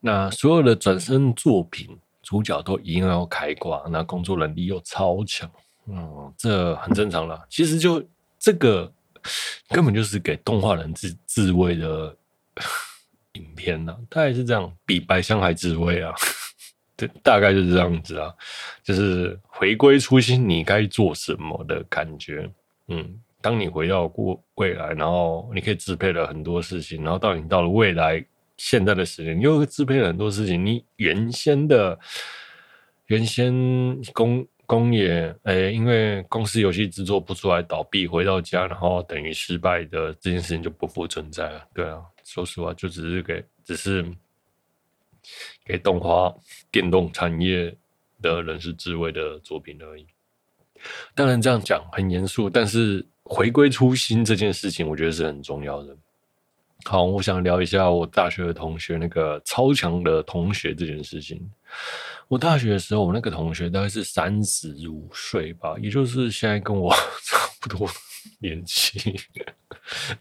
[0.00, 5.50] 那所有的转身作品主角都一定要开挂，那工作能力又超强，
[5.86, 7.44] 嗯，这很正常啦。
[7.48, 8.06] 其实就
[8.38, 8.92] 这个
[9.68, 12.14] 根本就是给动画人自自慰的
[13.32, 16.14] 影片呐，大概是这样，比白箱还自慰啊。
[16.96, 18.32] 对，大概就是这样子啊，
[18.82, 22.50] 就是回归初心，你该做什么的感觉。
[22.88, 30.66] 嗯，当你回到过未来，然后你可以支配了很多事情，然后到你到了未来现在的时间，你又支配了很多事情。
[30.66, 31.96] 你原先的
[33.06, 33.54] 原先
[34.12, 41.68] 工工业，诶，因为公司游戏制作不出来倒闭，回到家，然后等于失败的这件事情就不复存在了。
[41.72, 44.04] 对啊，说实话，就只是给只是。
[45.64, 46.32] 给动画、
[46.70, 47.76] 电动产业
[48.22, 50.06] 的人是自慰的作品而已。
[51.14, 55.96] 当然这样讲很严肃，但是回归初心这件事情，我觉得是很重要的。
[56.84, 61.50] 好，我想聊一下我大学的同学那个超强的同学这件事情。
[62.28, 66.92] 我大学的时候，我那个同学大概是三十五岁吧，也就是现在跟我
[67.24, 67.88] 差不多
[68.38, 69.18] 年纪。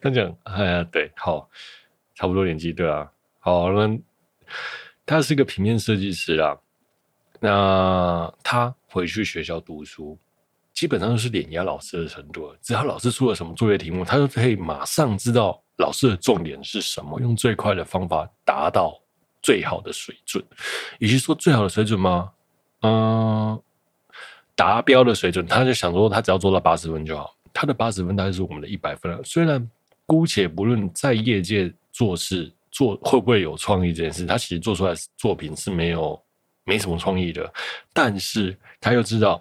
[0.02, 1.50] 他讲，哎呀，对，好，
[2.16, 3.12] 差不多年纪，对啊。
[3.40, 4.00] 好，那
[5.06, 6.60] 他是个平面设计师啦。
[7.40, 10.18] 那他回去学校读书，
[10.76, 12.54] 基本上都是碾压老师的程度。
[12.62, 19.02] 只要老师出了什么作业题目，他就可以马上知道老师的重点是什么，用最快的方法达到
[19.42, 20.44] 最好的水准。
[21.00, 22.32] 与其说最好的水准吗？
[22.82, 23.60] 嗯，
[24.54, 27.36] 达标的水准，他就想说他只要做到八十分就好。
[27.54, 29.24] 他的八十分大概是我们的一百分了。
[29.24, 29.68] 虽然
[30.06, 36.22] 姑且不论在业界做事做会不会有创意这件事，他其实做出来的作品是没有。
[36.68, 37.54] 没什么创意的，
[37.94, 39.40] 但是他又知道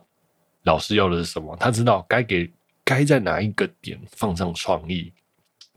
[0.64, 2.50] 老师要的是什么，他知道该给
[2.84, 5.12] 该在哪一个点放上创意，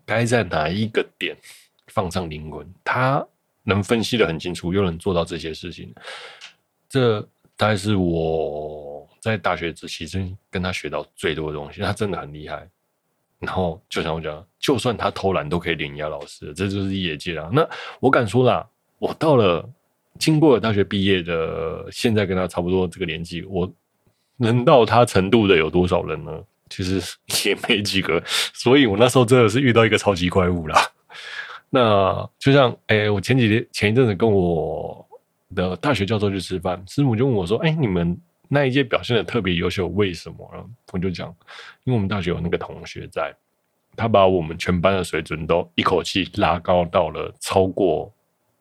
[0.06, 1.38] 该在哪一个点
[1.88, 3.26] 放上灵魂，他
[3.64, 5.94] 能分析得很清楚，又能做到这些事情，
[6.90, 7.22] 这
[7.56, 12.68] 大概是我在大学时期真跟他学到最多的东西，他真的很厉害。
[13.40, 17.50] 然后就像我讲，就算他偷懒都可以碾压老师，这就是业界啊。
[17.54, 17.68] 那
[18.00, 18.68] 我敢说啦，
[19.00, 19.70] 我到了。
[20.20, 23.72] 经过了大学毕业的，现在跟他差不多这个年纪，我
[24.38, 26.32] 能到他程度的有多少人呢？
[26.70, 27.02] 其实
[27.46, 28.22] 也没几个，
[28.54, 30.80] 所以我那时候真的是遇到一个超级怪物啦。
[31.70, 35.08] 那就像，哎、我前几天前一阵子跟我
[35.56, 41.28] 的大学教授去吃饭，师母就问我说：“哎、你们那一届表现的特别优秀，为什么呢？”我就讲，
[41.84, 43.34] 因为我们大学有那个同学在，
[43.96, 48.14] 他把我们全班的水准都一口气拉高到了超过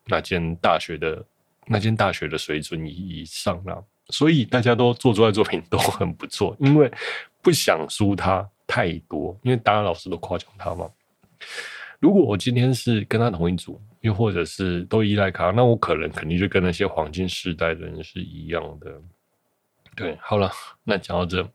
[0.05, 1.23] 那间大学的。
[1.69, 6.91] 那间大学的水准以上了，所以大家都做出来作品都很不错，因为
[7.41, 10.89] 不想输他太多，因为大家老师都夸奖他嘛。
[11.99, 19.01] 如果我今天是跟他同一组，又或者是都依赖他，那我可能肯定就跟那些黄金时代的人是一样的。
[19.95, 20.51] 对，好了，
[20.83, 21.49] 那讲到这，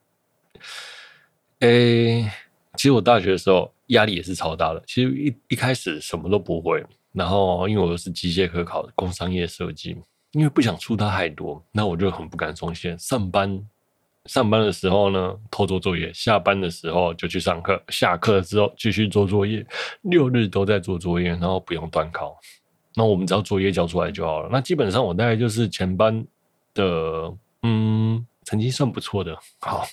[1.61, 2.29] 诶、
[2.75, 6.85] 其实我大学的时候压力也是超大的，其实一一开始什么都不会。
[7.13, 9.97] 然后，因为我又是机械科考工商业设计，
[10.33, 12.97] 因为不想出他太多，那我就很不敢松懈。
[12.99, 13.63] 上班
[14.27, 19.67] 上班的时候呢，偷做作业；下班的时候就去上课；下课之后继续做作业。
[20.03, 22.39] 六日都在做作业，然后不用段考。
[22.95, 24.49] 那我们只要作业交出来就好了。
[24.53, 26.25] 那基本上我大概就是全班
[26.75, 29.37] 的，嗯，成绩算不错的。
[29.61, 29.87] 好，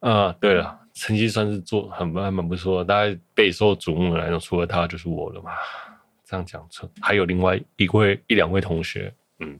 [0.00, 0.78] 啊，对了。
[0.94, 5.52] 成绩算是做很还蛮不错的，大概备受瞩目的来说，除了他就是我了嘛。
[6.28, 9.58] 这样讲错，还有另外一位一两位同学，嗯，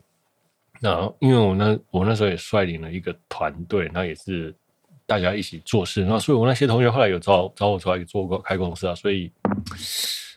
[0.81, 4.55] 那因为我那我那时候也率领了一个团队，那也是
[5.07, 9.33] 大家一起做事，那所以我那些同学后来有找找我出来做过开公司啊，所以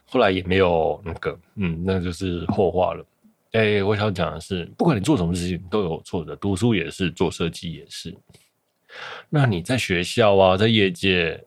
[0.05, 3.05] 后来也没有那个，嗯，那就是后话了。
[3.51, 8.15] 哎、我想讲的是，不管你做什么事情都有错的，读书也是，做设计也是。
[9.29, 11.43] 那你在学校啊，在业界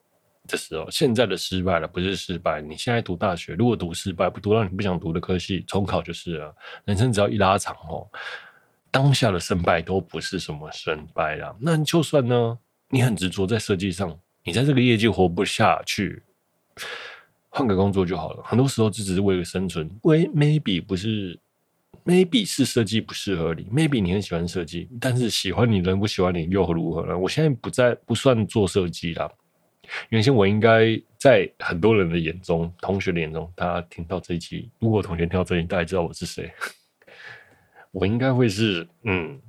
[0.46, 2.60] 的时候，现在的失败了，不是失败。
[2.60, 6.54] 你现在读大学，如果读失败，不读到你不想读的科系，重考就是了。
[6.84, 8.06] 人生只要一拉长哦，
[8.90, 11.54] 当下的胜败都不是什么胜败啦。
[11.60, 16.22] 那就算呢，你很执着在设计上，你在这个业界活不下去，
[17.48, 18.42] 换个工作就好了。
[18.44, 21.38] 很多时候这只是为了生存，为 maybe 不是。
[22.04, 27.16] maybe 是设计不适合你，maybe 你很喜欢设计，但是喜欢你人不喜欢你又如何呢？
[27.16, 29.30] 我现在不在不算做设计啦，
[30.08, 36.52] 原先我应该在很多人的眼中，同学的眼中，大家听到这一期，如果同学听到这里，大家知道我是谁，
[37.92, 39.40] 我应该会是嗯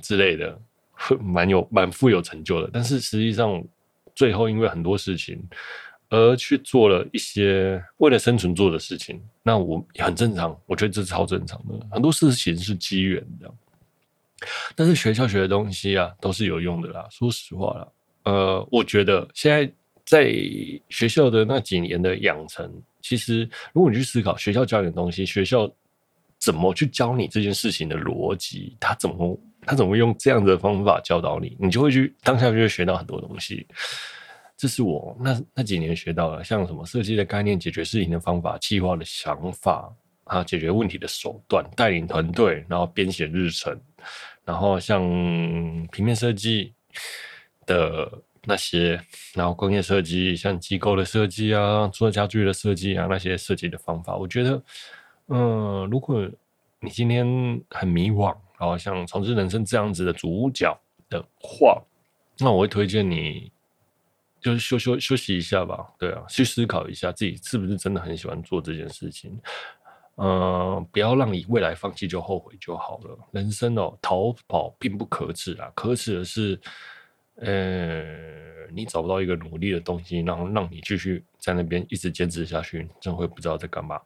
[0.00, 0.60] 之类的，
[1.20, 3.62] 蛮有蛮富有成就的，但是实际上
[4.14, 5.42] 最后因为很多事情。
[6.10, 11.86] 而去做了一些为了生存做的事情，那我很正常，我觉得这是超正常的。
[11.90, 13.54] 很多事情是机缘的，
[14.74, 17.06] 但是学校学的东西啊，都是有用的啦。
[17.10, 17.86] 说实话啦，
[18.28, 19.72] 呃，我觉得现在
[20.04, 20.30] 在
[20.90, 25.66] 学校的那几年的养成，其实如果你去思考学校教你的东西，学校
[26.38, 33.66] 怎么去教你这件事情的逻辑，他怎么他怎么用这样的方法教导你，你就会去当下就会学到很多东西。
[34.58, 39.90] 这是我那那几年学到的，像什么设计的概念、解决事情的方法、计划的想法
[40.24, 43.74] 啊、解决问题的手段、带领团队，然后编写日程，
[44.44, 45.00] 然后像
[45.92, 46.74] 平面设计
[47.68, 48.10] 的
[48.42, 49.00] 那些，
[49.34, 54.60] 然后工业设计，像机构的设计啊、做家具的设计啊，那些设计的方法，我觉得，
[55.28, 56.28] 嗯，如果
[56.80, 57.24] 你今天
[57.70, 60.76] 很迷惘，然后像重置人生这样子的主角
[61.08, 61.80] 的话，
[62.38, 63.52] 那我会推荐你。
[64.40, 69.36] 就是休休休息一下吧，对啊，去思考一下自己是不是真的很喜欢做这件事情。
[70.14, 73.18] 嗯、不要让你未来放弃就后悔就好了。
[73.32, 76.58] 人生哦，逃跑并不可耻啊，可耻的是，
[77.40, 84.00] 呃，你找不到一个努力的东西，然后让你继续在那边一直坚持下去，真会不知道在干嘛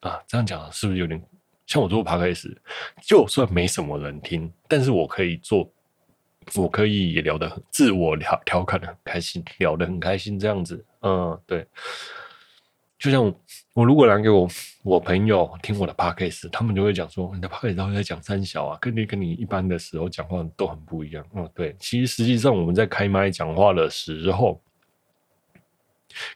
[0.00, 0.20] 啊。
[0.26, 1.22] 这样讲是不是有点
[1.66, 2.56] 像我做爬开始
[3.02, 5.70] 就算没什么人听，但是我可以做。
[6.54, 11.66] 我可以也聊得很自我调调侃的很开心，聊得很开心这样子，嗯，对。
[12.98, 13.24] 就像
[13.74, 14.48] 我，如果拿给我
[14.82, 21.24] 我朋友听我的 podcast，他们就会讲说，你的 podcast 都在讲三小啊，跟你跟你一般的时候讲话都很不一样。
[21.34, 21.76] 嗯，对。
[21.78, 24.60] 其实实际上我们在开麦讲话的时候，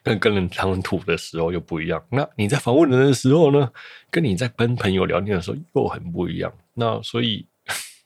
[0.03, 2.03] 跟跟人谈吐的时候又不一样。
[2.11, 3.73] 那你在访问人的时候呢，
[4.11, 6.53] 跟你在跟朋友聊天的时候又很不一样。
[6.75, 7.47] 那所以。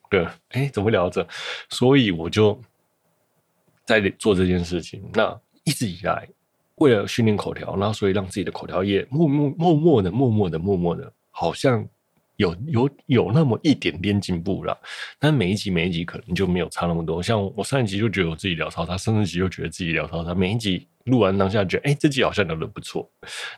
[0.09, 1.27] 对，哎，怎么会聊到这？
[1.69, 2.63] 所以我就
[3.85, 5.03] 在做这件事情。
[5.13, 6.29] 那一直以来，
[6.77, 11.87] 为了训练口条，然后所以让自己的口条也默默默默的、默默的、默默的，好像
[12.37, 14.79] 有有有那么一点点进步了。
[15.19, 17.23] 但每一集每一集可能就没有差那么多。
[17.23, 20.87] 像我上一集就觉得我自己聊超差，上一集就觉得自己聊超差，每一集。
[21.07, 23.09] 录完当下觉得，哎，这集好像聊得不错。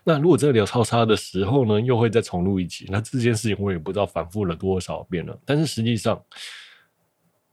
[0.05, 2.85] 那如果真的聊超差的时候呢，又会再重录一集。
[2.91, 5.35] 那这件事情我也不知道反复了多少遍了。
[5.47, 6.23] 但是实际上，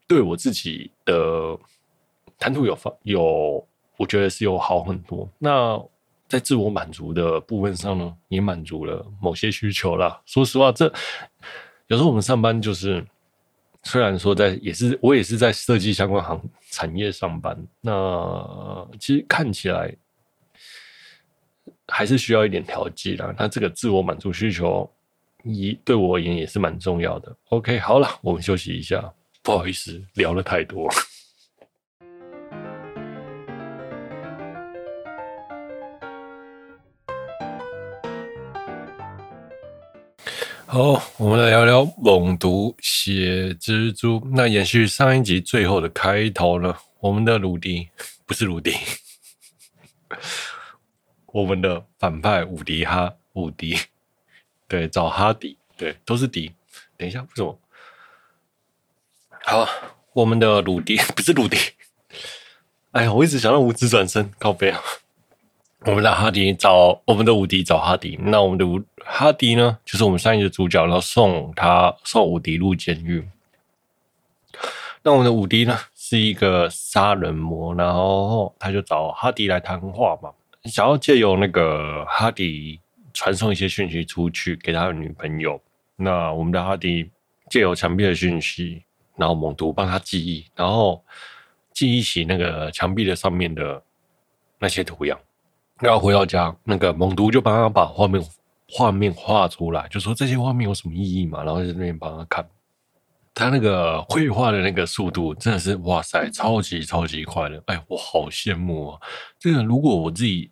[0.05, 1.57] 对我自己的
[2.37, 3.65] 谈吐有方有，
[3.97, 5.29] 我觉得是有好很多。
[5.37, 5.81] 那
[6.27, 10.21] 在自我满足的部分上呢，也满足了某些需求啦。
[10.25, 10.85] 说实话，这
[11.87, 13.05] 有时候我们上班就是。
[13.87, 16.41] 虽然说在也是我也是在设计相关行
[16.71, 19.95] 产业上班，那其实看起来
[21.87, 23.31] 还是需要一点调剂啦。
[23.37, 24.91] 那这个自我满足需求，
[25.43, 27.31] 一对我而言也是蛮重要的。
[27.49, 30.89] OK，好了，我们休息一下，不好意思，聊了太多。
[40.75, 44.21] 好，我们来聊聊猛毒血蜘蛛。
[44.33, 46.75] 那延续上一集最后的开头呢？
[46.99, 47.87] 我们的鲁迪
[48.27, 48.75] 不是鲁迪，
[51.31, 53.77] 我们的反派伍迪哈伍迪，
[54.67, 56.51] 对，找哈迪，对，都是迪。
[56.97, 57.57] 等一下，为什么？
[59.45, 59.65] 好，
[60.11, 61.57] 我们的鲁迪 不是鲁迪。
[62.91, 64.81] 哎呀，我一直想让五指转身，靠背啊。
[65.85, 73.23] 我们的哈迪找我们的伍迪找哈迪，那我们的伍哈迪呢，就是我们上一集的主角，然后送他送伍迪入监狱。
[75.03, 80.31] 那我们的伍迪呢，是一个杀人魔，然后他就找哈迪来谈话嘛，
[80.63, 82.79] 想要借由那个哈迪
[83.13, 85.61] 传送一些讯息出去给他的女朋友。
[85.97, 87.11] 那我们的哈迪
[87.47, 88.81] 借由墙壁的讯息，
[89.15, 91.03] 然后猛毒帮他记忆，然后
[91.71, 93.83] 记忆起那个墙壁的上面的
[94.57, 95.15] 那些图样。
[95.81, 98.25] 然后回到家，那个猛毒就帮他把画面
[98.69, 101.43] 画面画出来，就说这些画面有什么意义嘛？
[101.43, 102.47] 然后在那边帮他看，
[103.33, 107.61] 他那个绘画的那个速度真的是哇塞，超级超级快的！
[107.67, 109.01] 哎，我好羡慕啊！
[109.37, 110.49] 这个如果我自己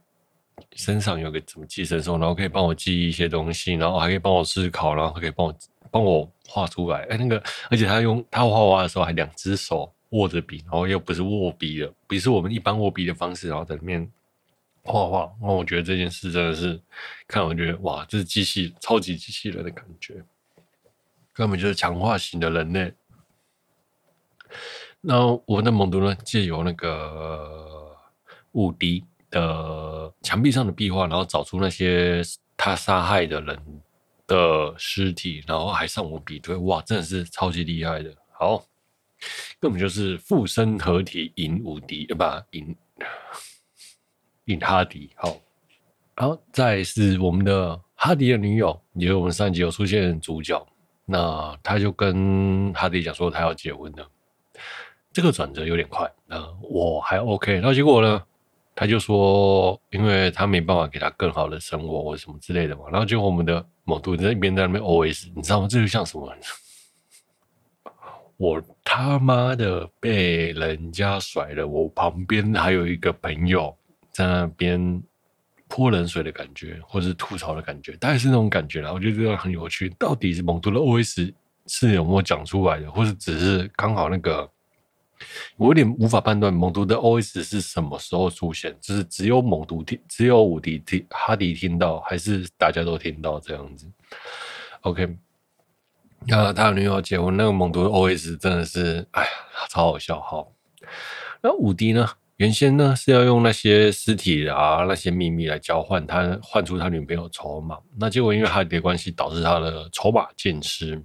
[0.75, 5.55] 身上有个什么寄生兽，然后可以帮我记忆一些东西，然后还可以帮我思考，然后还可以帮我
[5.89, 7.07] 帮我画出来。
[7.09, 14.11] 哎，那个而且他用他画画的时候还两只手握着笔，然后又不是握笔的，不是我们一般握笔的方式，然后在里面。
[14.83, 16.79] 画画，那我觉得这件事真的是，
[17.27, 20.23] 看我觉得哇，这是机器超级机器人的感觉，
[21.31, 22.93] 根本就是强化型的人类。
[24.99, 27.97] 那我们的蒙读呢，借由那个
[28.51, 32.21] 伍迪的墙壁上的壁画，然后找出那些
[32.55, 33.81] 他杀害的人
[34.27, 38.13] 的尸体，然后还上网比对，哇，真的是超级厉害的。
[38.31, 38.65] 好，
[39.59, 42.75] 根本就是附身合体引伍迪，呃，不引。
[44.45, 45.35] 引哈迪，好，
[46.15, 50.65] 然后再是我们的哈迪的女友，也就是我们上集有出现的主角，
[51.05, 54.05] 那他就跟哈迪讲说他要结婚了，
[55.13, 58.21] 这个转折有点快，那我还 OK，然后结果呢，
[58.75, 65.67] 他就说，因为他没办法给他更好的生活或什么之类的嘛，然后结果我们的某度在那边在那边 OS，你知道吗？
[65.69, 66.29] 这就像什么？
[68.35, 73.73] 我他妈的被人家甩了，我旁边还有一个朋友。
[74.13, 75.03] 在那边
[75.67, 78.93] 泼冷水的感觉，或是吐槽的感觉，大概是那种感觉啦。
[78.93, 79.89] 我觉得这个很有趣。
[79.97, 81.33] 到底是猛毒的 OS
[81.65, 84.47] 是有没有讲出来的，或者只是刚好那个，
[85.57, 93.89] 我有点无法判断猛毒的 OS 是什么时候出现，就是只有猛毒听，只有伍迪听，哈迪听到，还是大家都听到这样子
[94.81, 95.17] ？OK，
[96.27, 99.29] 那他的女友结婚，那个猛毒的 OS 真的是，哎呀，
[99.69, 100.19] 超好笑。
[100.19, 100.45] 哈，
[101.41, 102.07] 那伍迪呢？
[102.37, 111.01] 原先呢是要用那些尸体啊、那些秘密来交换他换出他女朋友筹码，那结果因为哈迪的关系导致他的筹码尽失。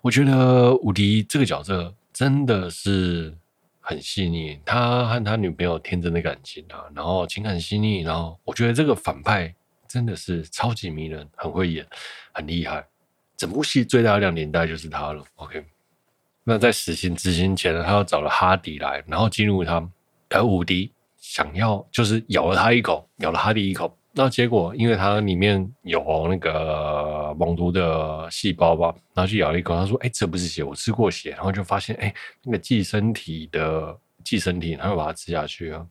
[0.00, 3.36] 我觉得伍迪这个角色真的是
[3.80, 9.52] 很细腻，他和他女朋友天真的感情啊，然后情感细腻，然后我觉得这个反派
[9.88, 11.84] 真的是超级迷人，很会演，
[12.32, 12.86] 很厉害。
[13.36, 15.24] 整部戏最大的亮点大概就是他了。
[15.34, 15.64] OK，
[16.44, 19.90] 那在死刑执行前呢，他又找了哈迪来，然后激怒他。
[20.30, 23.94] 而伍迪想要就是咬了他一口，咬了哈迪一口。
[24.12, 29.76] 那结果因为它里面有那个猛毒的细胞吧，然后去咬了一口。
[29.76, 32.12] 他说：“哎、这不是血，我吃过血。”然后就发现，哎、
[32.42, 35.86] 那个寄生体的寄生体，他就把它吃下去啊。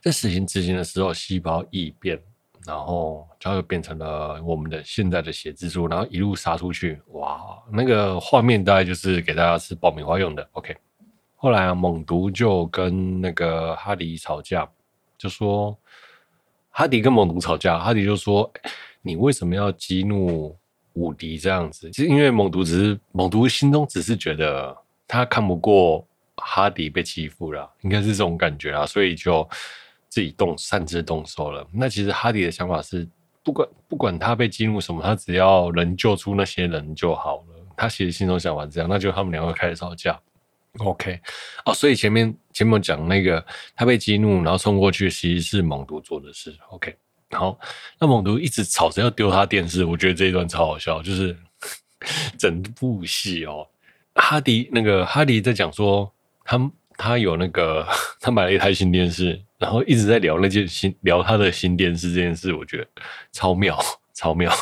[0.00, 2.16] 在死刑执行的时候，细胞异变，
[2.64, 7.02] 然后就又变成了我们的现在的血蜘蛛，然后一路杀出去。
[7.08, 10.48] 哇，那个画面大概就是给大家吃爆米花用的。
[10.52, 10.76] OK。
[11.40, 14.68] 后来啊，猛毒就跟那个哈迪吵架，
[15.16, 15.78] 就说
[16.68, 18.50] 哈迪跟猛毒吵架，哈迪就说
[19.00, 20.58] ：“你为什么要激怒
[20.94, 24.76] 武迪这样子？”其实因为猛毒只是猛毒心中只是觉得
[25.06, 26.04] 他看不过
[26.38, 29.48] 哈迪被欺负了，应该是这种感觉啊，所以就
[30.08, 31.64] 自己动擅自动手了。
[31.72, 33.08] 那其实哈迪的想法是，
[33.44, 37.54] 不管不管他被激怒什么，他只要能救出那些人就好了。
[37.76, 40.20] 他其实心中想法是这样，那就他们两个开始吵架。
[40.78, 41.20] OK，
[41.64, 46.56] 哦，所以前面前面讲那个他被激怒，然后冲过去，其实是猛毒做的事。
[46.70, 46.94] OK，
[47.30, 47.58] 好，
[47.98, 51.36] 那猛毒一直吵着要丢他电视，我觉得这一段超好笑，就是
[52.38, 53.68] 整部戏哦，
[54.14, 56.12] 哈迪那个哈迪在讲说
[56.44, 57.86] 他他有那个
[58.20, 62.88] 他买了一台新电视，然后一直在聊那件新聊他的新电视这件事，我觉得
[63.32, 63.78] 超妙
[64.14, 64.52] 超妙，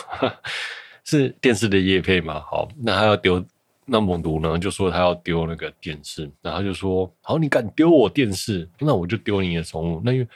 [1.04, 2.40] 是电视的叶配吗？
[2.40, 3.44] 好，那他要丢。
[3.88, 10.28] 那猛毒呢，就说他要丢那个电视，然后就说：“好，你敢丢我电视，那我就丢你的宠物。”那因为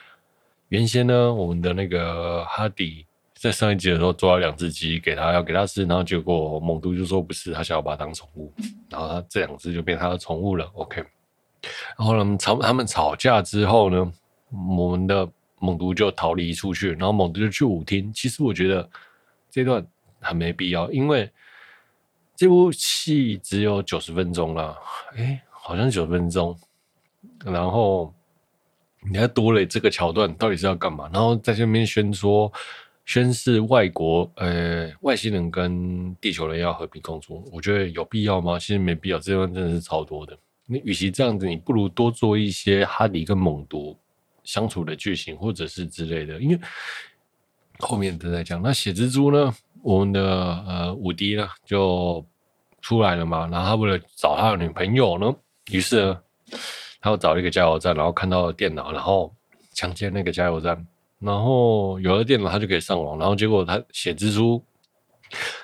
[0.68, 8.52] 原先呢，我们的那个哈迪在上一集的时候抓了两只鸡给他，要给他吃，然后结果猛毒就说不是，他想要把它当宠物，
[8.88, 10.70] 然后他这两只就变他的宠物了。
[10.74, 11.02] OK，
[11.98, 14.12] 然后呢，吵他们吵架之后呢，
[14.78, 15.28] 我们的
[15.58, 18.12] 猛毒就逃离出去，然后猛毒就去舞厅。
[18.12, 18.88] 其实我觉得
[19.50, 19.84] 这段
[20.20, 21.28] 很没必要，因为。
[22.40, 24.74] 这部戏只有九十分钟了，
[25.14, 26.58] 哎，好像九十分钟。
[27.44, 28.14] 然后
[29.06, 31.10] 你还多了这个桥段，到底是要干嘛？
[31.12, 32.50] 然后在这边宣说、
[33.04, 38.58] 宣示外国呃外星人跟地球人要和平共处，我觉得有必要吗？
[38.58, 40.34] 其实没必要，这段真的是超多的。
[40.64, 43.94] 你与其这样子，你不如多做一些哈迪跟猛毒
[44.44, 46.40] 相处的剧情，或者是之类的。
[46.40, 46.58] 因为
[47.80, 49.54] 后面都在讲，那血蜘蛛呢？
[49.82, 50.22] 我们的
[50.68, 52.22] 呃五 D 呢就
[52.80, 55.34] 出来了嘛，然后他为了找他的女朋友呢，
[55.70, 56.20] 于是呢
[57.00, 59.34] 他又找了一个加油站，然后看到了电脑，然后
[59.72, 60.86] 强奸那个加油站，
[61.18, 64.62] 然后有了电脑他就可以上网，然后结果他写蜘蛛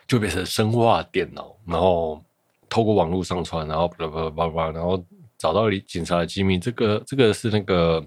[0.07, 2.23] 就变成生化电脑，然后
[2.69, 5.03] 透过网络上传，然后叭叭叭叭，然后
[5.39, 8.05] 找到了警察的机密，这个这个是那个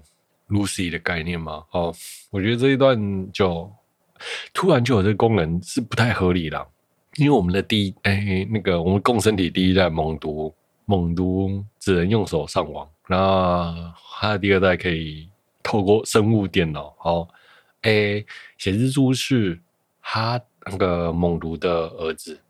[0.48, 1.64] Lucy 的概念吗？
[1.72, 1.94] 哦，
[2.30, 3.70] 我觉得这一段就。
[4.52, 6.66] 突然就有这个功能是不太合理的，
[7.20, 10.54] 因为我们的第一哎、那个我们共生体第一代猛毒
[10.86, 15.28] 猛毒只能用手上网，那它的第二代可以
[15.62, 16.94] 透过生物电脑。
[16.98, 17.28] 好，
[17.82, 19.60] 哎、欸，血蜘蛛是
[20.00, 22.40] 他那个猛毒的儿子，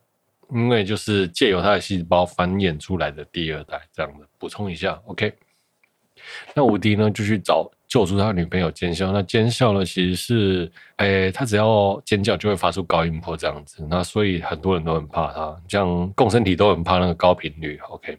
[0.53, 5.03] 因为就是借由他的细胞繁衍出来的第二代，这样的补充一下。
[5.07, 5.35] OK，
[6.55, 7.69] 那无敌呢就去找。
[7.91, 9.85] 救出他女朋友奸笑，那奸笑呢？
[9.85, 17.77] 其实是，诶、他只要尖叫就会发出高音波这样子，那所以很多人都很怕他，像共生体都很怕那个高频率。
[17.89, 18.17] OK，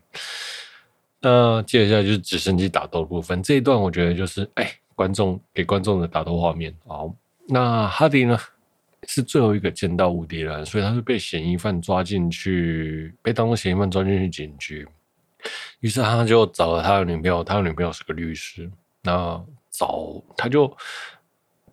[1.22, 6.76] 那接下来就是直升机打斗的部分，这一段我觉得就是，哎、观众给观众的打斗画面。
[6.86, 7.10] 好，
[7.48, 8.38] 那哈迪呢
[9.08, 14.86] 是最后一个见到伍迪的人，所以他是被嫌疑犯抓进去，被当做嫌疑犯抓进去警局，
[15.80, 18.70] 于是他就找了他的女朋友，他的女朋友是个律师，
[19.04, 19.42] 那。
[19.72, 20.72] 找他就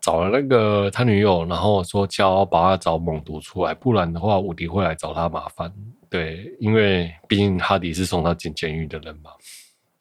[0.00, 5.70] 找了那个他女友，然后说叫把他找猛毒出来，不然的话伍迪会来找他麻烦。
[6.08, 9.32] 对，因为毕竟哈迪是送他进监狱的人嘛。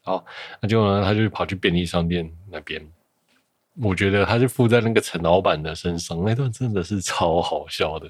[0.03, 0.23] 好，
[0.61, 2.81] 那就呢，他就跑去便利商店那边。
[3.81, 8.09] 我觉得他是附在那个陈老板的身上，那段真的是超好笑的，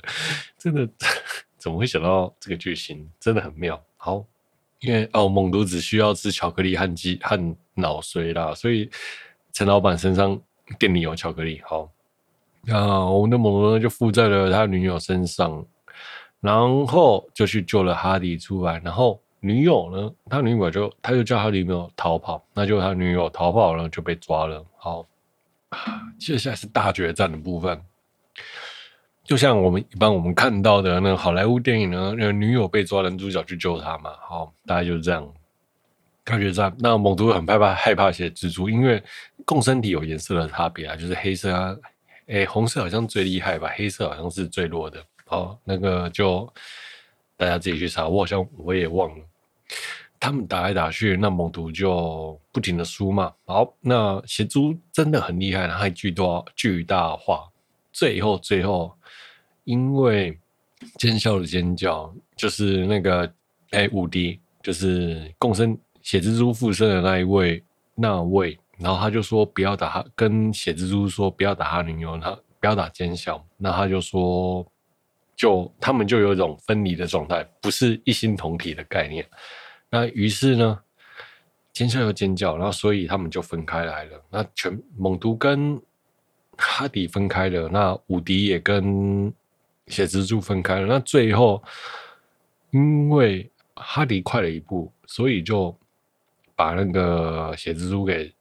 [0.57, 0.87] 真的
[1.57, 3.81] 怎么会想到这个剧情，真的很妙。
[3.95, 4.23] 好，
[4.81, 7.37] 因为哦，猛毒只需要吃巧克力和鸡和
[7.73, 8.89] 脑髓啦，所以。
[9.57, 10.39] 陈老板身上
[10.77, 11.89] 店里有巧克力，好，
[12.63, 15.65] 那我们的猛毒呢就附在了他女友身上，
[16.39, 24.63] 然后就去救了哈迪出来，然后女友呢，他女友就他就叫他女友逃跑，那就他女友逃跑了就被抓了。
[24.77, 25.03] 好，
[26.19, 27.81] 接下来是大决战的部分。
[29.23, 34.11] 就像我们一般我们看到的那个好莱坞电影呢，那女友被抓，男主角去救她嘛。
[34.21, 35.27] 好，大概就是这样。
[36.27, 39.01] 大决战，那猛毒很害怕害怕写蜘蛛，因为
[39.45, 41.73] 共生体有颜色的差别啊，就是黑色啊，
[42.25, 45.01] 诶，红色好像最厉害吧，黑色好像是最弱的。
[45.25, 46.45] 好，那个就
[47.37, 49.25] 大家自己去查，我好像我也忘了。
[50.19, 53.31] 他们打来打去，那猛毒就不停的输嘛。
[53.45, 57.47] 好，那血蛛真的很厉害，它还巨多巨大化。
[57.93, 58.93] 最后，最后，
[59.63, 60.37] 因为
[60.97, 63.33] 尖笑的尖叫，就是那个
[63.69, 65.77] 哎，伍迪，就是共生
[66.07, 67.61] 血蜘蛛附身的那一位，
[67.93, 72.31] 那位，然后他就说不要打他，跟血蜘蛛说不要打他女友，他
[72.61, 74.65] 不要打奸笑，那他就说，
[75.35, 79.27] 就他们就有一种分离的状态，不是一心同体的概念。
[79.89, 80.79] 那于是呢，
[81.73, 84.23] 尖笑又尖叫，然后所以他们就分开来了。
[84.29, 85.77] 那全猛毒跟
[86.57, 89.33] 哈迪分开了，那伍迪也跟
[89.87, 90.87] 血蜘蛛分开了。
[90.87, 91.61] 那最后，
[92.71, 95.77] 因为哈迪快了一步，所以就
[96.57, 98.33] 把那个血蜘蛛给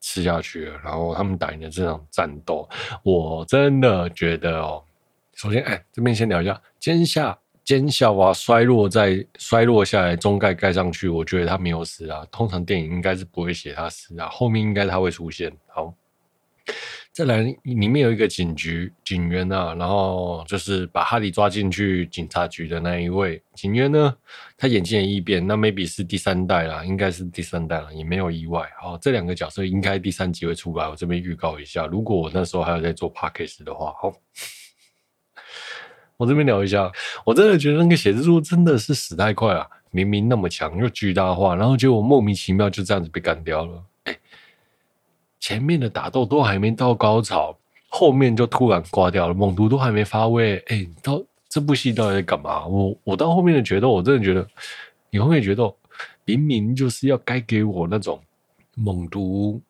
[0.00, 0.72] 吃下去。
[0.82, 2.66] 然后他们打赢了这场战斗。
[3.02, 4.82] 我真的觉得哦，
[5.34, 11.08] 首先，哎，这边先聊一下奸笑，奸笑啊，衰落在衰落下来，中盖盖上去。
[11.08, 12.26] 我觉得他没有死啊。
[12.30, 15.54] 通常电影应该是不会写他死啊，后面应该他会出现。
[15.66, 15.92] 好。
[17.14, 24.16] 再来，里面有一个警局警员啊，然后就是把哈迪抓进去警察局的那一位警员呢，
[24.58, 28.68] 他眼睛也异变，那 maybe 是第三代啦，应该是第三代了，也没有意外。
[28.80, 31.86] 好，这两个角色应该第三集会出来，我这边预告一下。
[31.86, 34.12] 如果我那时候还有在做 podcast 的话，好，
[36.16, 36.90] 我这边聊一下，
[37.24, 43.84] 我真的觉得那个血蜘蛛真的是死太快了，明明那么强又巨大化，然后结果莫名其妙就这样子被干掉了。
[45.44, 47.54] 前面的打斗都还没到高潮，
[47.90, 50.56] 后面就突然挂掉了，猛毒都还没发威。
[50.68, 52.64] 哎、欸，到这部戏到底在干嘛？
[52.64, 54.48] 我我到后面的决斗，我真的觉得，
[55.10, 55.76] 你后面决斗
[56.24, 58.18] 明明就是要该给我那种
[58.74, 59.60] 猛毒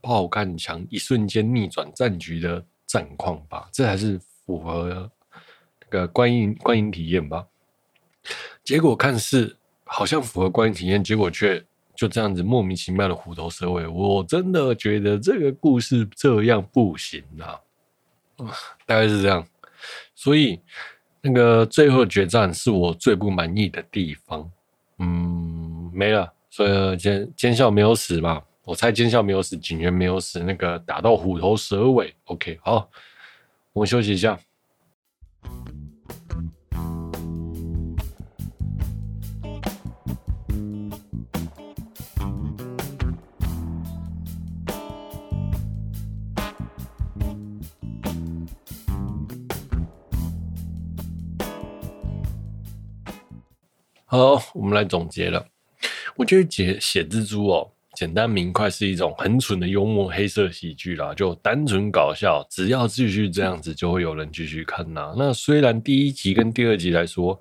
[0.00, 4.16] 爆干强，一瞬间逆转战局的战况吧，这还是
[4.46, 5.10] 符合
[5.80, 7.44] 那个观影观影体验吧。
[8.62, 11.60] 结果看似好像符合观影体验，结果却。
[11.96, 17.60] 就这样子莫名其妙的虎头蛇尾，我真的觉得这个故事这样不行啊！
[18.84, 19.46] 大概是这样，
[20.14, 20.60] 所以
[21.20, 24.50] 那个最后决战是我最不满意的地方。
[24.98, 28.42] 嗯，没了，所以奸奸笑没有死嘛？
[28.64, 32.14] 我猜奸笑没有死，警员没有死，那个打到虎头蛇尾。
[32.24, 32.88] OK，好，
[33.72, 34.38] 我们休息一下。
[54.14, 55.44] 好，我们来总结了。
[56.14, 62.46] 我觉得《写写蜘蛛》哦，简单明快，是一种很蠢的幽默黑色喜剧啦，就单纯搞笑。
[62.48, 65.12] 只要继续这样子，就会有人继续看呐。
[65.18, 67.40] 那虽然第一集跟第二集来说，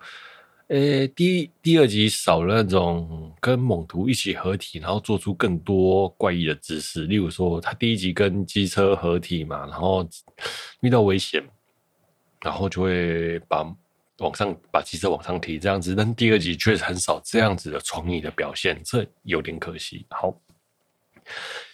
[0.69, 10.03] 诶，第第二集少了那种跟猛徒一起合体，然后做出更多怪异的姿势，例如说他第一集跟机车合体嘛，然后
[10.81, 11.43] 遇到危险，
[12.41, 13.63] 然后就会把。
[14.19, 20.05] 往上把机车往上提，这样子，但第二集确实很少这样子的创意的表现，这有点可惜。
[20.11, 20.35] 好，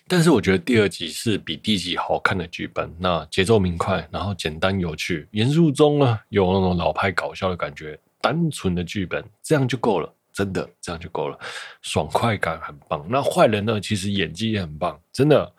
[0.08, 11.38] 但是我觉得第二集是比第一集好看的剧本，那节奏明快，然后简单有趣，严肃中呢有那种老派搞笑的感觉，单纯的剧本这样就够了，真的这样就够了，
[11.82, 13.06] 爽快感很棒。
[13.10, 15.54] 那坏人呢，其实演技也很棒，真的，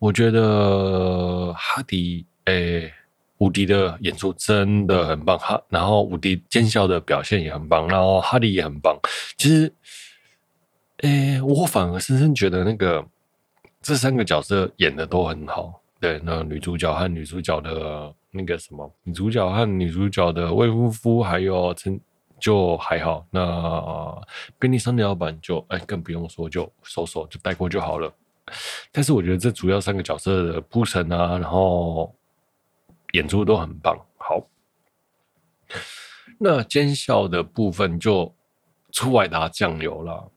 [0.00, 2.92] 我觉得哈迪诶。
[3.44, 8.98] 伍迪的演出真的很棒，哈，然后伍迪奸笑的表现也很棒，然后哈利也很棒。
[9.36, 9.70] 其实，
[11.02, 13.04] 诶，我反而深深觉得那个
[13.82, 15.78] 这三个角色演的都很好。
[16.00, 22.00] 对，那女主角和女主角的那个什么，女主角和女主角的未婚夫，还有陈
[22.40, 23.26] 就还好。
[23.30, 24.18] 那
[24.58, 28.10] 便利商店老板就哎，更不用说，就收手就带过就好了。
[28.90, 32.10] 但是我觉得这主要三个角色的铺陈啊，然后。
[33.14, 34.44] 演出都很棒，好。
[36.38, 38.34] 那奸笑的部分就
[38.92, 40.30] 出来打酱油了。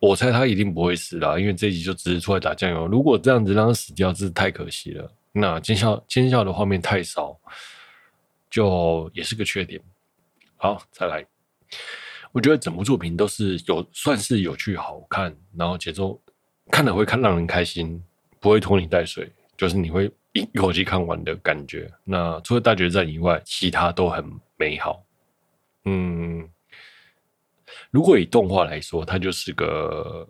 [0.00, 2.86] 我猜他一定不会死啦，因为这一集就只是出来打酱油。
[2.88, 5.10] 如果这样子让他死掉，这太可惜了。
[5.32, 7.38] 那奸笑奸笑的画面太少，
[8.50, 9.80] 就也是个缺点。
[10.56, 11.24] 好，再来。
[12.32, 16.20] 我觉得整部作品都是有算是有趣好看，然后节奏
[16.70, 18.02] 看了会看让人开心，
[18.40, 21.90] 不会拖泥带水，就是你会一口气看完的感觉。
[22.04, 24.24] 那除了大决战以外，其他都很
[24.56, 25.04] 美好。
[25.84, 26.48] 嗯，
[27.90, 30.28] 如果以动画来说，它就是个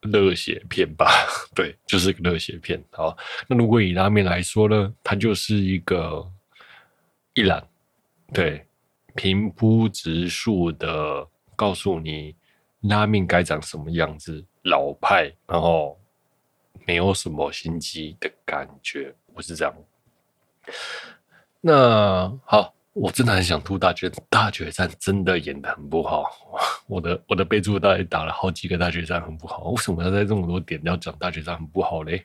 [0.00, 1.10] 热血片吧？
[1.54, 2.82] 对，就是个热血片。
[2.90, 3.16] 好，
[3.48, 6.30] 那如果以拉面来说呢，它就是一个
[7.34, 7.66] 一览，
[8.32, 8.62] 对。
[9.14, 11.26] 平铺直述的
[11.56, 12.36] 告诉你
[12.82, 15.98] 拉面该长什么样子，老派，然后
[16.86, 19.72] 没有什么心机的感觉，不是这样。
[21.60, 26.24] 那好，我真的很想吐大决大决战，真的演的很不好。
[26.86, 32.24] 我的我的备注大概打了好几个大决战很不好，为什么要在这么多点要讲大决战很不好嘞？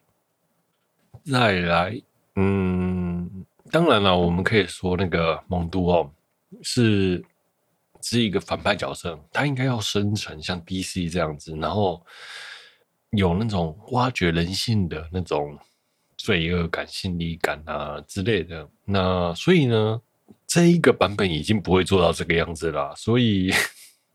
[1.29, 2.01] 再来，
[2.35, 6.09] 嗯，当然了，我们可以说那个蒙都哦。
[6.63, 7.23] 是
[8.01, 12.05] 是一个反派角色，他应该要生成像 DC 这样子，然后
[13.11, 15.57] 有那种挖掘人性的那种
[16.23, 18.67] 罪恶感、心理感啊之类的。
[18.85, 20.01] 那所以呢，
[20.47, 22.93] 这一个版本已经不会做到这个样子了。
[22.95, 23.51] 所以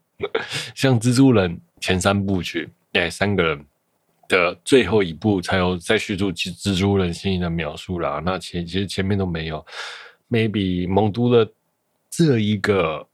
[0.75, 3.65] 像蜘蛛人前三部曲，哎，三个人
[4.29, 8.23] 的最后一部才有在叙述蜘蛛人心理的描述啦。
[8.25, 9.65] 那前其实前面都没有
[10.31, 11.51] ，maybe 蒙都的。
[12.09, 13.07] 这一个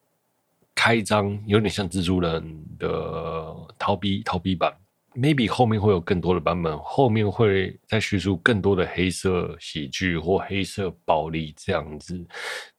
[0.76, 4.72] 开张有点像蜘蛛人的逃避逃避版
[5.14, 12.18] ，maybe 后面会有更多的版本，后面会再叙述更多的黑色喜剧或黑色暴力这样子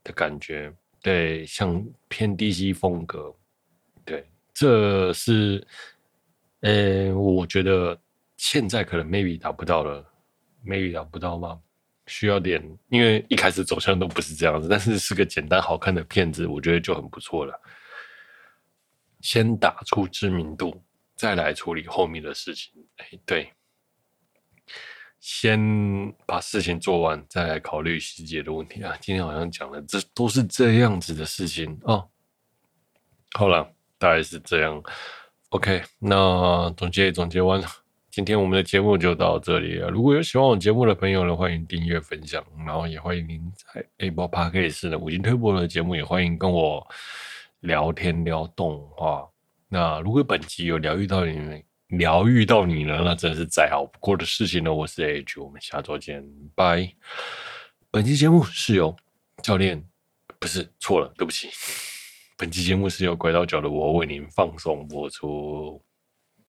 [0.04, 3.34] 的感觉，对，像偏 DC 风格，
[4.06, 5.66] 对，这是，
[6.62, 8.00] 呃，我觉得
[8.38, 10.06] 现在可能 maybe 达不到了
[10.66, 11.60] ，maybe 达不到吗？
[12.08, 17.58] 需要点，因为一开始走向都不是这样子，但是是个简单好看的片子，我觉得就很不错了。
[19.22, 20.84] 先打出知名度，
[21.24, 22.74] 再来处理后面的事情。
[22.98, 23.50] 哎，对，
[25.22, 25.58] 先
[26.26, 28.94] 把事情做完，再来考虑细节的问题啊。
[29.00, 32.10] 今天好像讲的这都是这样子的事情哦。
[33.36, 33.66] 好了，
[33.98, 34.84] 大概是这样。
[35.52, 37.68] OK，那总结总结完了。
[38.12, 39.90] 今天我们的节目就到这里了。
[39.90, 46.86] 如果有喜欢我节目的朋友呢，欢迎订阅分享，然后也欢迎您在 Apple Podcast 的五星推播的节目，也欢迎跟我
[47.62, 49.33] 聊天聊动画。
[49.74, 54.72] 那如果本集有疗愈到你们，疗愈到你了，那真是再好不过的事情了。
[54.72, 56.94] 我是 H，我们下周见，拜。
[57.90, 58.96] 本期节目是由
[59.42, 59.84] 教练，
[60.40, 61.50] 不是，错了，对不起。
[62.38, 65.84] 本期节目是由拐到脚的我为您放送播出。